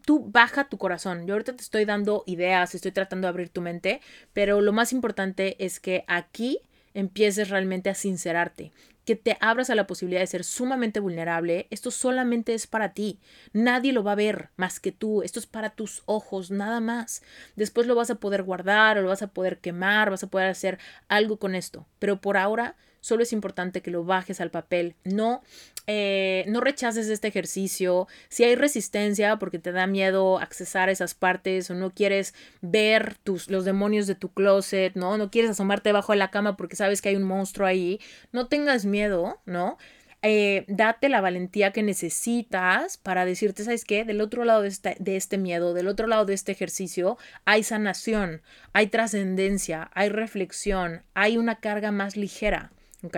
[0.05, 1.27] Tú baja tu corazón.
[1.27, 4.01] Yo ahorita te estoy dando ideas, estoy tratando de abrir tu mente,
[4.33, 6.61] pero lo más importante es que aquí
[6.95, 8.73] empieces realmente a sincerarte,
[9.09, 13.21] que te abras a la posibilidad de ser sumamente vulnerable, esto solamente es para ti.
[13.55, 15.23] Nadie lo va a ver más que tú.
[15.23, 17.23] Esto es para tus ojos, nada más.
[17.57, 20.51] Después lo vas a poder guardar o lo vas a poder quemar, vas a poder
[20.51, 20.79] hacer
[21.09, 21.87] algo con esto.
[21.99, 24.97] Pero por ahora Solo es importante que lo bajes al papel.
[25.05, 25.43] No,
[25.91, 28.09] eh, no rechaces este ejercicio.
[28.29, 33.49] Si hay resistencia porque te da miedo accesar esas partes o no quieres ver tus,
[33.49, 35.17] los demonios de tu closet, ¿no?
[35.17, 38.01] No quieres asomarte debajo de la cama porque sabes que hay un monstruo ahí.
[38.33, 39.79] No tengas miedo, ¿no?
[40.21, 44.05] Eh, date la valentía que necesitas para decirte, ¿sabes qué?
[44.05, 47.17] Del otro lado de este, de este miedo, del otro lado de este ejercicio,
[47.47, 48.43] hay sanación,
[48.75, 52.73] hay trascendencia, hay reflexión, hay una carga más ligera.
[53.05, 53.17] ¿Ok?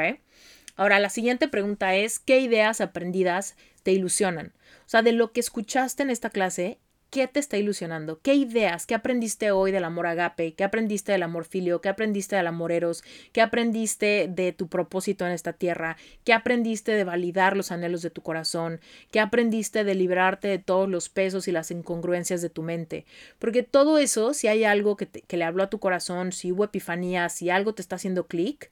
[0.81, 4.55] Ahora, la siguiente pregunta es, ¿qué ideas aprendidas te ilusionan?
[4.87, 6.78] O sea, de lo que escuchaste en esta clase,
[7.11, 8.18] ¿qué te está ilusionando?
[8.22, 8.87] ¿Qué ideas?
[8.87, 10.55] ¿Qué aprendiste hoy del amor agape?
[10.55, 11.83] ¿Qué aprendiste del amor filio?
[11.83, 13.05] ¿Qué aprendiste del amor eros?
[13.33, 15.99] ¿Qué aprendiste de tu propósito en esta tierra?
[16.24, 18.81] ¿Qué aprendiste de validar los anhelos de tu corazón?
[19.11, 23.05] ¿Qué aprendiste de librarte de todos los pesos y las incongruencias de tu mente?
[23.39, 26.64] Porque todo eso, si hay algo que, que le habló a tu corazón, si hubo
[26.64, 28.70] epifanía, si algo te está haciendo clic,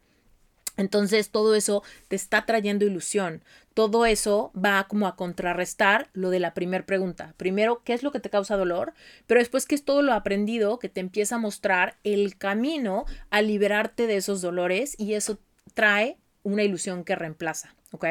[0.79, 3.43] entonces todo eso te está trayendo ilusión.
[3.75, 7.35] Todo eso va como a contrarrestar lo de la primera pregunta.
[7.37, 8.95] Primero, ¿qué es lo que te causa dolor?
[9.27, 13.43] Pero después, ¿qué es todo lo aprendido que te empieza a mostrar el camino a
[13.43, 14.95] liberarte de esos dolores?
[14.99, 15.39] Y eso
[15.75, 17.75] trae una ilusión que reemplaza.
[17.93, 18.07] ¿Ok?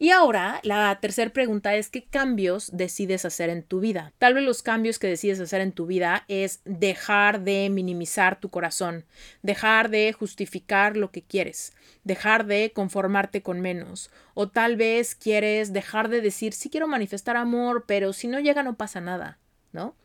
[0.00, 4.12] Y ahora, la tercera pregunta es, ¿qué cambios decides hacer en tu vida?
[4.18, 8.48] Tal vez los cambios que decides hacer en tu vida es dejar de minimizar tu
[8.48, 9.04] corazón,
[9.42, 11.72] dejar de justificar lo que quieres,
[12.04, 17.36] dejar de conformarte con menos, o tal vez quieres dejar de decir, sí quiero manifestar
[17.36, 19.38] amor, pero si no llega no pasa nada,
[19.72, 19.96] ¿no?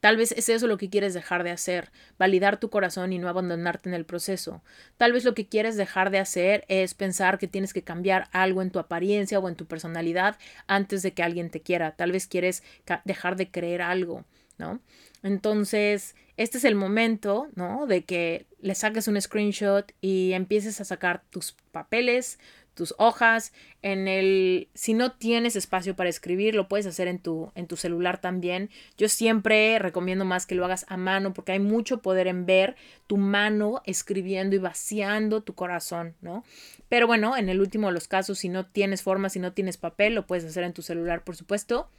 [0.00, 3.28] Tal vez es eso lo que quieres dejar de hacer, validar tu corazón y no
[3.28, 4.62] abandonarte en el proceso.
[4.96, 8.62] Tal vez lo que quieres dejar de hacer es pensar que tienes que cambiar algo
[8.62, 10.36] en tu apariencia o en tu personalidad
[10.66, 11.96] antes de que alguien te quiera.
[11.96, 12.62] Tal vez quieres
[13.04, 14.24] dejar de creer algo,
[14.56, 14.80] ¿no?
[15.22, 17.86] Entonces, este es el momento, ¿no?
[17.86, 22.38] De que le saques un screenshot y empieces a sacar tus papeles,
[22.78, 23.52] tus hojas,
[23.82, 27.76] en el si no tienes espacio para escribir, lo puedes hacer en tu en tu
[27.76, 28.70] celular también.
[28.96, 32.76] Yo siempre recomiendo más que lo hagas a mano porque hay mucho poder en ver
[33.08, 36.44] tu mano escribiendo y vaciando tu corazón, ¿no?
[36.88, 39.76] Pero bueno, en el último de los casos si no tienes forma, si no tienes
[39.76, 41.90] papel, lo puedes hacer en tu celular, por supuesto.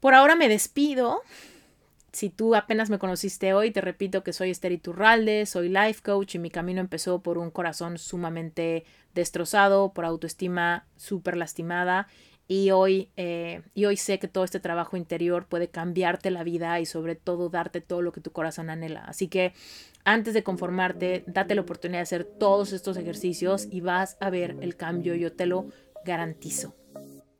[0.00, 1.22] Por ahora me despido.
[2.16, 6.36] Si tú apenas me conociste hoy, te repito que soy Esther Iturralde, soy life coach
[6.36, 12.08] y mi camino empezó por un corazón sumamente destrozado, por autoestima súper lastimada
[12.48, 16.80] y hoy, eh, y hoy sé que todo este trabajo interior puede cambiarte la vida
[16.80, 19.04] y sobre todo darte todo lo que tu corazón anhela.
[19.04, 19.52] Así que
[20.02, 24.56] antes de conformarte, date la oportunidad de hacer todos estos ejercicios y vas a ver
[24.62, 25.66] el cambio, yo te lo
[26.06, 26.74] garantizo.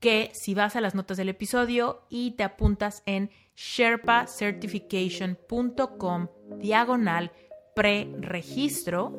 [0.00, 6.28] que si vas a las notas del episodio y te apuntas en sherpacertification.com
[6.58, 7.32] diagonal
[7.74, 9.18] pre-registro,